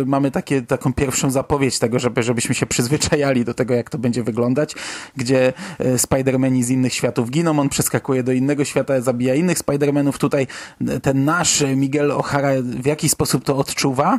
mamy 0.06 0.30
takie, 0.30 0.62
taką 0.62 0.92
pierwszą 0.92 1.30
zapowiedź 1.30 1.78
tego, 1.78 1.98
żeby, 1.98 2.22
żebyśmy 2.22 2.54
się 2.54 2.66
przyzwyczajali 2.66 3.44
do 3.44 3.54
tego, 3.54 3.74
jak 3.74 3.90
to 3.90 3.98
będzie 3.98 4.22
wyglądać, 4.22 4.74
gdzie 5.16 5.52
Spider-Mani 5.78 6.62
z 6.62 6.70
innych 6.70 6.94
światów 6.94 7.30
giną, 7.30 7.60
on 7.60 7.68
przeskakuje 7.68 8.22
do 8.22 8.32
innego 8.32 8.64
świata, 8.64 9.00
zabija 9.00 9.34
innych 9.34 9.58
Spider-Manów, 9.58 10.18
tutaj 10.18 10.46
ten 11.02 11.24
nasz 11.24 11.64
Miguel 11.76 12.12
O'Hara 12.12 12.62
w 12.62 12.86
jaki 12.86 13.08
sposób 13.08 13.44
to 13.44 13.56
odczuwa 13.56 14.14
e, 14.14 14.18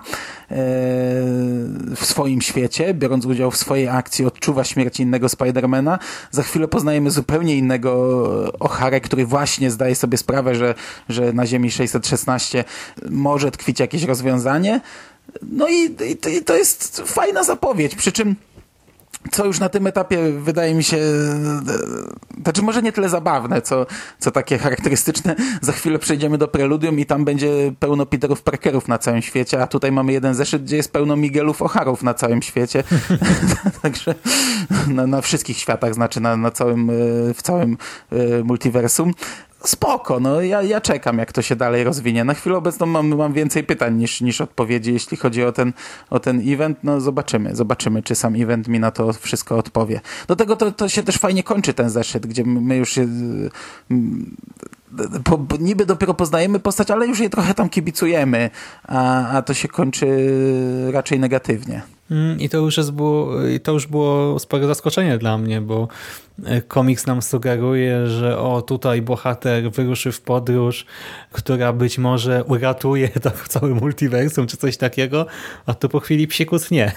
w 1.95 2.01
swoim 2.01 2.41
świecie, 2.41 2.93
biorąc 2.93 3.25
udział 3.25 3.51
w 3.51 3.57
swojej 3.57 3.87
akcji, 3.87 4.25
odczuwa 4.25 4.63
śmierć 4.63 4.99
innego 4.99 5.29
Spidermana. 5.29 5.99
Za 6.31 6.43
chwilę 6.43 6.67
poznajemy 6.67 7.11
zupełnie 7.11 7.55
innego 7.55 7.91
O'Hara, 8.59 9.01
który 9.01 9.25
właśnie 9.25 9.71
zdaje 9.71 9.95
sobie 9.95 10.17
sprawę, 10.17 10.55
że, 10.55 10.75
że 11.09 11.33
na 11.33 11.45
Ziemi 11.45 11.71
616 11.71 12.63
może 13.09 13.51
tkwić 13.51 13.79
jakieś 13.79 14.03
rozwiązanie. 14.03 14.81
No 15.41 15.67
i, 15.67 15.75
i, 15.83 16.37
i 16.37 16.43
to 16.43 16.55
jest 16.55 17.01
fajna 17.05 17.43
zapowiedź, 17.43 17.95
przy 17.95 18.11
czym 18.11 18.35
co 19.31 19.45
już 19.45 19.59
na 19.59 19.69
tym 19.69 19.87
etapie 19.87 20.17
wydaje 20.31 20.75
mi 20.75 20.83
się, 20.83 20.97
znaczy 22.43 22.61
może 22.61 22.81
nie 22.81 22.91
tyle 22.91 23.09
zabawne, 23.09 23.61
co, 23.61 23.85
co 24.19 24.31
takie 24.31 24.57
charakterystyczne. 24.57 25.35
Za 25.61 25.71
chwilę 25.71 25.99
przejdziemy 25.99 26.37
do 26.37 26.47
preludium 26.47 26.99
i 26.99 27.05
tam 27.05 27.25
będzie 27.25 27.73
pełno 27.79 28.05
Peterów 28.05 28.41
Parkerów 28.41 28.87
na 28.87 28.97
całym 28.97 29.21
świecie, 29.21 29.61
a 29.61 29.67
tutaj 29.67 29.91
mamy 29.91 30.13
jeden 30.13 30.35
zeszyt, 30.35 30.63
gdzie 30.63 30.77
jest 30.77 30.91
pełno 30.91 31.15
Miguelów 31.15 31.61
Ocharów 31.61 32.03
na 32.03 32.13
całym 32.13 32.41
świecie. 32.41 32.83
Także 33.81 34.15
na, 34.87 35.07
na, 35.07 35.21
wszystkich 35.21 35.57
światach, 35.57 35.93
znaczy 35.93 36.21
na, 36.21 36.37
na 36.37 36.51
całym, 36.51 36.91
w 37.33 37.41
całym 37.41 37.77
e, 38.11 38.43
multiversum 38.43 39.13
spoko, 39.69 40.19
no 40.19 40.41
ja, 40.41 40.61
ja 40.61 40.81
czekam, 40.81 41.17
jak 41.17 41.31
to 41.31 41.41
się 41.41 41.55
dalej 41.55 41.83
rozwinie. 41.83 42.23
Na 42.23 42.33
chwilę 42.33 42.57
obecną 42.57 42.85
mam, 42.85 43.15
mam 43.15 43.33
więcej 43.33 43.63
pytań 43.63 43.95
niż, 43.95 44.21
niż 44.21 44.41
odpowiedzi, 44.41 44.93
jeśli 44.93 45.17
chodzi 45.17 45.43
o 45.43 45.51
ten, 45.51 45.73
o 46.09 46.19
ten 46.19 46.53
event. 46.53 46.77
No 46.83 47.01
zobaczymy, 47.01 47.55
zobaczymy, 47.55 48.03
czy 48.03 48.15
sam 48.15 48.35
event 48.35 48.67
mi 48.67 48.79
na 48.79 48.91
to 48.91 49.13
wszystko 49.13 49.57
odpowie. 49.57 50.01
Do 50.27 50.35
tego 50.35 50.55
to, 50.55 50.71
to 50.71 50.89
się 50.89 51.03
też 51.03 51.17
fajnie 51.17 51.43
kończy 51.43 51.73
ten 51.73 51.89
zeszyt, 51.89 52.27
gdzie 52.27 52.43
my 52.43 52.77
już 52.77 52.89
się 52.89 53.07
po, 55.23 55.39
niby 55.59 55.85
dopiero 55.85 56.13
poznajemy 56.13 56.59
postać, 56.59 56.91
ale 56.91 57.07
już 57.07 57.19
jej 57.19 57.29
trochę 57.29 57.53
tam 57.53 57.69
kibicujemy, 57.69 58.49
a, 58.87 59.29
a 59.29 59.41
to 59.41 59.53
się 59.53 59.67
kończy 59.67 60.07
raczej 60.91 61.19
negatywnie. 61.19 61.96
Mm, 62.11 62.39
I 62.39 62.49
to 62.49 62.57
już, 62.57 62.77
jest 62.77 62.91
było, 62.91 63.33
to 63.63 63.71
już 63.71 63.87
było 63.87 64.39
spore 64.39 64.67
zaskoczenie 64.67 65.17
dla 65.17 65.37
mnie, 65.37 65.61
bo 65.61 65.87
e, 66.45 66.61
komiks 66.61 67.05
nam 67.05 67.21
sugeruje, 67.21 68.07
że 68.07 68.39
o 68.39 68.61
tutaj 68.61 69.01
bohater 69.01 69.71
wyruszy 69.71 70.11
w 70.11 70.21
podróż, 70.21 70.85
która 71.31 71.73
być 71.73 71.97
może 71.97 72.43
uratuje 72.43 73.09
to 73.23 73.31
całe 73.47 73.69
multiversum, 73.73 74.47
czy 74.47 74.57
coś 74.57 74.77
takiego, 74.77 75.25
a 75.65 75.73
to 75.73 75.89
po 75.89 75.99
chwili 75.99 76.27
psikus 76.27 76.71
nie. 76.71 76.91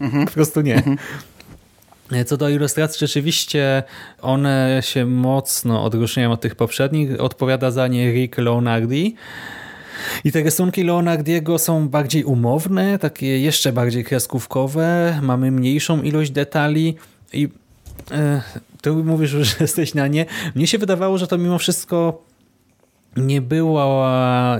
Mhm. 0.00 0.26
po 0.26 0.32
prostu 0.32 0.60
nie. 0.60 0.74
Mhm. 0.74 0.96
Co 2.26 2.36
do 2.36 2.48
ilustracji, 2.48 2.98
rzeczywiście 2.98 3.82
one 4.22 4.80
się 4.84 5.06
mocno 5.06 5.84
odróżniają 5.84 6.32
od 6.32 6.40
tych 6.40 6.54
poprzednich. 6.54 7.20
Odpowiada 7.20 7.70
za 7.70 7.88
nie 7.88 8.12
Rick 8.12 8.38
Leonardi. 8.38 9.16
I 10.24 10.32
te 10.32 10.42
rysunki 10.42 10.82
Leonardiego 10.84 11.58
są 11.58 11.88
bardziej 11.88 12.24
umowne, 12.24 12.98
takie 12.98 13.38
jeszcze 13.38 13.72
bardziej 13.72 14.04
kreskówkowe. 14.04 15.18
Mamy 15.22 15.50
mniejszą 15.50 16.02
ilość 16.02 16.30
detali 16.30 16.96
i 17.32 17.48
e, 18.10 18.42
ty 18.82 18.90
mówisz, 18.90 19.30
że 19.48 19.54
jesteś 19.60 19.94
na 19.94 20.06
nie. 20.06 20.26
Mnie 20.54 20.66
się 20.66 20.78
wydawało, 20.78 21.18
że 21.18 21.26
to 21.26 21.38
mimo 21.38 21.58
wszystko 21.58 22.22
nie 23.16 23.40
było, 23.40 24.06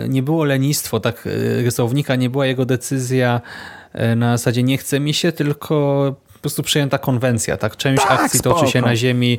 nie 0.09 0.23
było 0.23 0.45
lenistwo 0.45 1.01
tak 1.01 1.27
e, 1.27 1.63
rysownika, 1.63 2.17
nie 2.17 2.31
była 2.31 2.47
jego 2.47 2.65
decyzja 2.65 3.41
e, 3.93 4.17
na 4.17 4.37
zasadzie 4.37 4.63
nie 4.63 4.79
chce 4.79 5.01
mi 5.01 5.15
się, 5.15 5.33
tylko 5.33 5.75
po 6.33 6.39
prostu 6.39 6.63
przyjęta 6.63 6.99
konwencja, 6.99 7.57
tak? 7.57 7.77
Część 7.77 8.03
tak, 8.03 8.21
akcji 8.21 8.39
spoko. 8.39 8.61
toczy 8.61 8.73
się 8.73 8.81
na 8.81 8.97
ziemi 8.97 9.39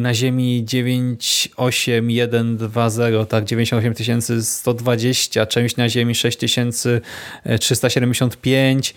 na 0.00 0.14
ziemi 0.14 0.64
98120, 0.64 3.26
tak 3.28 3.44
98120, 3.44 5.46
czymś 5.46 5.76
na 5.76 5.88
ziemi 5.88 6.14
6375 6.14 8.94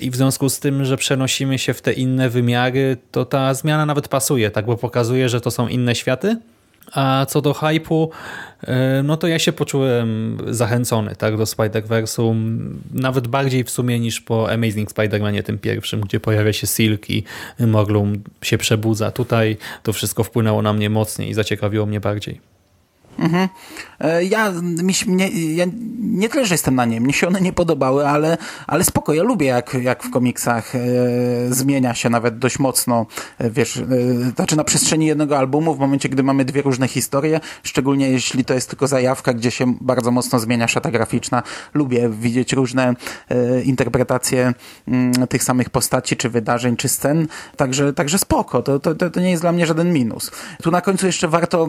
i 0.00 0.10
w 0.10 0.16
związku 0.16 0.48
z 0.48 0.60
tym, 0.60 0.84
że 0.84 0.96
przenosimy 0.96 1.58
się 1.58 1.74
w 1.74 1.82
te 1.82 1.92
inne 1.92 2.30
wymiary, 2.30 2.96
to 3.10 3.24
ta 3.24 3.54
zmiana 3.54 3.86
nawet 3.86 4.08
pasuje, 4.08 4.50
tak, 4.50 4.66
bo 4.66 4.76
pokazuje, 4.76 5.28
że 5.28 5.40
to 5.40 5.50
są 5.50 5.68
inne 5.68 5.94
światy. 5.94 6.36
A 6.92 7.26
co 7.28 7.40
do 7.40 7.52
hype'u, 7.52 8.08
e, 8.62 9.02
no 9.02 9.16
to 9.16 9.26
ja 9.26 9.38
się 9.38 9.52
poczułem 9.52 10.38
zachęcony 10.46 11.16
tak, 11.16 11.36
do 11.36 11.44
Spider-Verse'u, 11.44 12.34
nawet 12.92 13.28
bardziej 13.28 13.64
w 13.64 13.70
sumie 13.70 14.00
niż 14.00 14.20
po 14.20 14.50
Amazing 14.50 14.90
Spider-Manie 14.90 15.42
tym 15.42 15.58
pierwszym, 15.58 16.00
gdzie 16.00 16.20
pojawia 16.20 16.52
się 16.52 16.66
Silk 16.66 17.10
i 17.10 17.24
Moglum 17.60 18.22
się 18.42 18.58
przebudza. 18.58 19.10
Tutaj 19.10 19.56
to 19.82 19.92
wszystko 19.92 20.24
wpłynęło 20.24 20.62
na 20.62 20.72
mnie 20.72 20.90
mocniej 20.90 21.30
i 21.30 21.34
zaciekawiło 21.34 21.86
mnie 21.86 22.00
bardziej. 22.00 22.53
Mhm. 23.18 23.48
E, 24.00 24.24
ja, 24.24 24.52
mi, 24.82 24.94
mnie, 25.06 25.28
ja 25.54 25.64
nie 26.00 26.28
tyle, 26.28 26.46
że 26.46 26.54
jestem 26.54 26.74
na 26.74 26.84
nie, 26.84 27.00
mnie 27.00 27.12
się 27.12 27.28
one 27.28 27.40
nie 27.40 27.52
podobały, 27.52 28.08
ale, 28.08 28.38
ale 28.66 28.84
spoko, 28.84 29.14
ja 29.14 29.22
lubię 29.22 29.46
jak, 29.46 29.74
jak 29.74 30.02
w 30.02 30.10
komiksach 30.10 30.74
e, 30.74 30.78
zmienia 31.50 31.94
się 31.94 32.10
nawet 32.10 32.38
dość 32.38 32.58
mocno, 32.58 33.06
e, 33.38 33.50
wiesz, 33.50 33.76
e, 33.76 33.84
znaczy 34.36 34.56
na 34.56 34.64
przestrzeni 34.64 35.06
jednego 35.06 35.38
albumu, 35.38 35.74
w 35.74 35.78
momencie, 35.78 36.08
gdy 36.08 36.22
mamy 36.22 36.44
dwie 36.44 36.62
różne 36.62 36.88
historie, 36.88 37.40
szczególnie 37.62 38.10
jeśli 38.10 38.44
to 38.44 38.54
jest 38.54 38.68
tylko 38.68 38.86
zajawka, 38.86 39.34
gdzie 39.34 39.50
się 39.50 39.74
bardzo 39.80 40.10
mocno 40.10 40.38
zmienia 40.38 40.68
szata 40.68 40.90
graficzna, 40.90 41.42
lubię 41.74 42.08
widzieć 42.08 42.52
różne 42.52 42.94
e, 43.28 43.62
interpretacje 43.62 44.46
m, 44.46 44.54
mm, 44.88 45.28
tych 45.28 45.44
samych 45.44 45.70
postaci, 45.70 46.16
czy 46.16 46.30
wydarzeń, 46.30 46.76
czy 46.76 46.88
scen, 46.88 47.26
także, 47.56 47.92
także 47.92 48.18
spoko, 48.18 48.62
to, 48.62 48.80
to, 48.80 48.94
to 49.10 49.20
nie 49.20 49.30
jest 49.30 49.42
dla 49.42 49.52
mnie 49.52 49.66
żaden 49.66 49.92
minus. 49.92 50.30
Tu 50.62 50.70
na 50.70 50.80
końcu 50.80 51.06
jeszcze 51.06 51.28
warto 51.28 51.68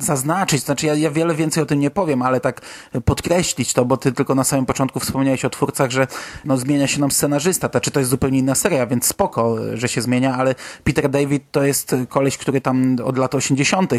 zaznaczyć, 0.00 0.17
zaznaczyć, 0.18 0.64
znaczy 0.64 0.86
ja, 0.86 0.94
ja 0.94 1.10
wiele 1.10 1.34
więcej 1.34 1.62
o 1.62 1.66
tym 1.66 1.80
nie 1.80 1.90
powiem, 1.90 2.22
ale 2.22 2.40
tak 2.40 2.60
podkreślić 3.04 3.72
to, 3.72 3.84
bo 3.84 3.96
ty 3.96 4.12
tylko 4.12 4.34
na 4.34 4.44
samym 4.44 4.66
początku 4.66 5.00
wspomniałeś 5.00 5.44
o 5.44 5.50
twórcach, 5.50 5.90
że 5.90 6.06
no, 6.44 6.56
zmienia 6.56 6.86
się 6.86 7.00
nam 7.00 7.10
scenarzysta, 7.10 7.80
czy 7.80 7.90
to 7.90 8.00
jest 8.00 8.10
zupełnie 8.10 8.38
inna 8.38 8.54
seria, 8.54 8.86
więc 8.86 9.06
spoko, 9.06 9.56
że 9.74 9.88
się 9.88 10.02
zmienia, 10.02 10.36
ale 10.36 10.54
Peter 10.84 11.10
David 11.10 11.42
to 11.50 11.62
jest 11.62 11.94
koleś, 12.08 12.38
który 12.38 12.60
tam 12.60 12.96
od 13.04 13.18
lat 13.18 13.34
80., 13.34 13.92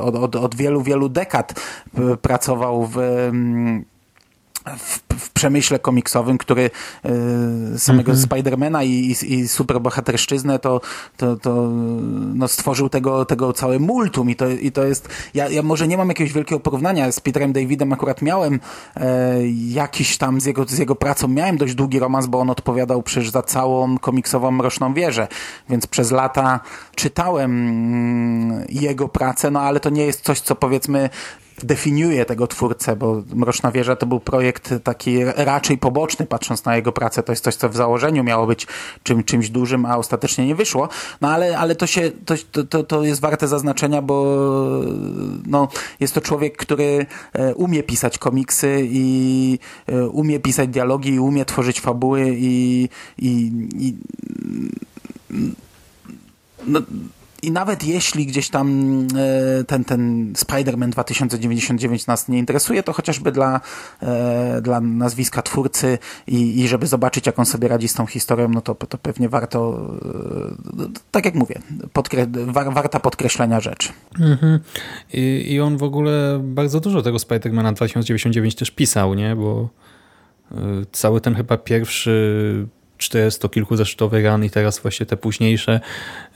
od, 0.00 0.14
od, 0.16 0.36
od 0.36 0.54
wielu, 0.54 0.82
wielu 0.82 1.08
dekad 1.08 1.54
pracował 2.22 2.86
w 2.86 2.98
mm, 2.98 3.84
w, 4.78 5.00
w, 5.18 5.30
przemyśle 5.30 5.78
komiksowym, 5.78 6.38
który 6.38 6.70
y, 7.74 7.78
samego 7.78 8.12
mm 8.12 8.22
-hmm. 8.22 8.24
Spidermana 8.24 8.82
i, 8.82 8.90
i, 8.90 9.34
i 9.34 9.48
superbohaterszczyznę 9.48 10.58
to, 10.58 10.80
to, 11.16 11.36
to 11.36 11.68
no, 12.34 12.48
stworzył 12.48 12.88
tego, 12.88 13.24
tego 13.24 13.52
całe 13.52 13.78
multum 13.78 14.30
i 14.30 14.36
to, 14.36 14.48
i 14.48 14.72
to 14.72 14.84
jest, 14.84 15.08
ja, 15.34 15.48
ja 15.48 15.62
może 15.62 15.88
nie 15.88 15.96
mam 15.96 16.08
jakiegoś 16.08 16.32
wielkiego 16.32 16.60
porównania 16.60 17.12
z 17.12 17.20
Peterem 17.20 17.52
Davidem, 17.52 17.92
akurat 17.92 18.22
miałem 18.22 18.60
e, 18.96 19.36
jakiś 19.68 20.18
tam 20.18 20.40
z 20.40 20.44
jego, 20.44 20.64
z 20.64 20.78
jego 20.78 20.94
pracą, 20.94 21.28
miałem 21.28 21.56
dość 21.56 21.74
długi 21.74 21.98
romans, 21.98 22.26
bo 22.26 22.40
on 22.40 22.50
odpowiadał 22.50 23.02
przecież 23.02 23.30
za 23.30 23.42
całą 23.42 23.98
komiksową 23.98 24.50
Mroczną 24.50 24.94
Wieżę, 24.94 25.28
więc 25.68 25.86
przez 25.86 26.10
lata 26.10 26.60
czytałem 26.94 27.50
mm, 27.50 28.64
jego 28.68 29.08
pracę, 29.08 29.50
no 29.50 29.60
ale 29.60 29.80
to 29.80 29.90
nie 29.90 30.06
jest 30.06 30.20
coś, 30.20 30.40
co 30.40 30.54
powiedzmy 30.54 31.10
definiuje 31.62 32.24
tego 32.24 32.46
twórcę, 32.46 32.96
bo 32.96 33.22
Mroczna 33.34 33.72
Wieża 33.72 33.96
to 33.96 34.06
był 34.06 34.20
projekt 34.20 34.74
taki 34.84 35.24
raczej 35.24 35.78
poboczny, 35.78 36.26
patrząc 36.26 36.64
na 36.64 36.76
jego 36.76 36.92
pracę. 36.92 37.22
To 37.22 37.32
jest 37.32 37.44
coś, 37.44 37.54
co 37.54 37.68
w 37.68 37.76
założeniu 37.76 38.24
miało 38.24 38.46
być 38.46 38.66
czym, 39.02 39.24
czymś 39.24 39.50
dużym, 39.50 39.86
a 39.86 39.96
ostatecznie 39.96 40.46
nie 40.46 40.54
wyszło. 40.54 40.88
No 41.20 41.30
ale, 41.30 41.58
ale 41.58 41.74
to, 41.74 41.86
się, 41.86 42.10
to, 42.24 42.64
to, 42.64 42.84
to 42.84 43.04
jest 43.04 43.20
warte 43.20 43.48
zaznaczenia, 43.48 44.02
bo 44.02 44.36
no, 45.46 45.68
jest 46.00 46.14
to 46.14 46.20
człowiek, 46.20 46.56
który 46.56 47.06
e, 47.32 47.54
umie 47.54 47.82
pisać 47.82 48.18
komiksy 48.18 48.80
i 48.82 49.58
e, 49.86 50.06
umie 50.06 50.40
pisać 50.40 50.68
dialogi, 50.68 51.10
i 51.10 51.18
umie 51.18 51.44
tworzyć 51.44 51.80
fabuły 51.80 52.34
i, 52.36 52.88
i, 53.18 53.52
i 53.78 53.94
no, 56.66 56.80
i 57.42 57.50
nawet 57.50 57.84
jeśli 57.84 58.26
gdzieś 58.26 58.48
tam 58.48 58.98
e, 59.16 59.64
ten, 59.64 59.84
ten 59.84 60.32
Spider-Man 60.32 60.90
2099 60.90 62.06
nas 62.06 62.28
nie 62.28 62.38
interesuje, 62.38 62.82
to 62.82 62.92
chociażby 62.92 63.32
dla, 63.32 63.60
e, 64.02 64.60
dla 64.62 64.80
nazwiska 64.80 65.42
twórcy 65.42 65.98
i, 66.26 66.60
i 66.60 66.68
żeby 66.68 66.86
zobaczyć, 66.86 67.26
jak 67.26 67.38
on 67.38 67.46
sobie 67.46 67.68
radzi 67.68 67.88
z 67.88 67.94
tą 67.94 68.06
historią, 68.06 68.48
no 68.48 68.60
to, 68.60 68.74
to 68.74 68.98
pewnie 68.98 69.28
warto, 69.28 69.90
e, 70.78 70.86
tak 71.10 71.24
jak 71.24 71.34
mówię, 71.34 71.60
podkre 71.92 72.26
war, 72.46 72.72
warta 72.72 73.00
podkreślenia 73.00 73.60
rzecz. 73.60 73.92
Mhm. 74.20 74.58
I, 75.12 75.44
I 75.48 75.60
on 75.60 75.76
w 75.76 75.82
ogóle 75.82 76.40
bardzo 76.42 76.80
dużo 76.80 77.02
tego 77.02 77.18
Spider-Mana 77.18 77.72
2099 77.72 78.54
też 78.54 78.70
pisał, 78.70 79.14
nie? 79.14 79.36
Bo 79.36 79.68
cały 80.92 81.20
ten 81.20 81.34
chyba 81.34 81.58
pierwszy 81.58 82.66
400 83.02 83.48
kilku 83.48 83.76
zeszytowych 83.76 84.24
ran 84.24 84.44
i 84.44 84.50
teraz 84.50 84.78
właśnie 84.78 85.06
te 85.06 85.16
późniejsze 85.16 85.80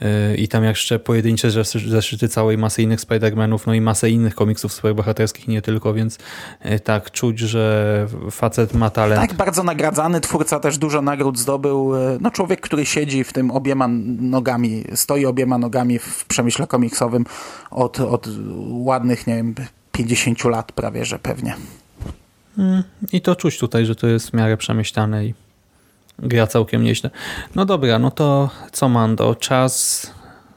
yy, 0.01 0.35
i 0.35 0.47
tam 0.47 0.63
jeszcze 0.63 0.99
pojedyncze 0.99 1.51
zeszyty 1.89 2.29
całej 2.29 2.57
masy 2.57 2.81
innych 2.83 2.99
Spider-Manów, 2.99 3.59
no 3.67 3.73
i 3.73 3.81
masę 3.81 4.09
innych 4.09 4.35
komiksów 4.35 4.73
superbohaterskich, 4.73 5.47
nie 5.47 5.61
tylko, 5.61 5.93
więc 5.93 6.17
yy, 6.65 6.79
tak, 6.79 7.11
czuć, 7.11 7.39
że 7.39 8.07
facet 8.31 8.73
ma 8.73 8.89
talent. 8.89 9.21
Tak, 9.21 9.33
bardzo 9.33 9.63
nagradzany 9.63 10.21
twórca, 10.21 10.59
też 10.59 10.77
dużo 10.77 11.01
nagród 11.01 11.39
zdobył. 11.39 11.95
Yy, 11.95 12.17
no 12.21 12.31
człowiek, 12.31 12.61
który 12.61 12.85
siedzi 12.85 13.23
w 13.23 13.33
tym 13.33 13.51
obiema 13.51 13.87
nogami, 14.19 14.83
stoi 14.95 15.25
obiema 15.25 15.57
nogami 15.57 15.99
w 15.99 16.25
przemyśle 16.25 16.67
komiksowym 16.67 17.25
od, 17.71 17.99
od 17.99 18.27
ładnych, 18.69 19.27
nie 19.27 19.35
wiem, 19.35 19.55
50 19.91 20.43
lat 20.43 20.71
prawie, 20.71 21.05
że 21.05 21.19
pewnie. 21.19 21.55
Mm, 22.57 22.83
I 23.11 23.21
to 23.21 23.35
czuć 23.35 23.57
tutaj, 23.57 23.85
że 23.85 23.95
to 23.95 24.07
jest 24.07 24.29
w 24.29 24.33
miarę 24.33 24.57
przemyślane 24.57 25.25
i 25.25 25.33
gra 26.19 26.47
całkiem 26.47 26.83
nieźle. 26.83 27.09
No 27.55 27.65
dobra, 27.65 27.99
no 27.99 28.11
to 28.11 28.49
co 28.71 28.89
Mando? 28.89 29.35
Czas 29.35 30.07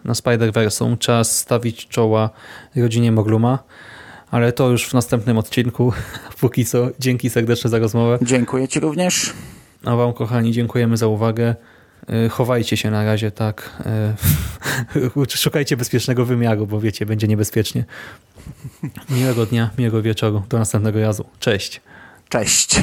na 0.04 0.12
Spider-Verse, 0.12 0.98
czas 0.98 1.38
stawić 1.38 1.88
czoła 1.88 2.30
rodzinie 2.76 3.12
Mogluma, 3.12 3.58
ale 4.30 4.52
to 4.52 4.68
już 4.68 4.88
w 4.88 4.94
następnym 4.94 5.38
odcinku. 5.38 5.92
Póki 6.40 6.64
co, 6.64 6.88
dzięki 6.98 7.30
serdeczne 7.30 7.70
za 7.70 7.78
rozmowę. 7.78 8.18
Dziękuję 8.22 8.68
Ci 8.68 8.80
również. 8.80 9.32
A 9.84 9.96
Wam, 9.96 10.12
kochani, 10.12 10.52
dziękujemy 10.52 10.96
za 10.96 11.06
uwagę. 11.06 11.54
Y, 12.26 12.28
chowajcie 12.28 12.76
się 12.76 12.90
na 12.90 13.04
razie, 13.04 13.30
tak. 13.30 13.82
Y, 14.96 15.36
szukajcie 15.36 15.76
bezpiecznego 15.76 16.24
wymiaru, 16.24 16.66
bo 16.66 16.80
wiecie, 16.80 17.06
będzie 17.06 17.28
niebezpiecznie. 17.28 17.84
Miłego 19.10 19.46
dnia, 19.46 19.70
miłego 19.78 20.02
wieczoru. 20.02 20.42
Do 20.48 20.58
następnego 20.58 21.00
razu. 21.00 21.24
Cześć. 21.40 21.80
Cześć. 22.28 22.82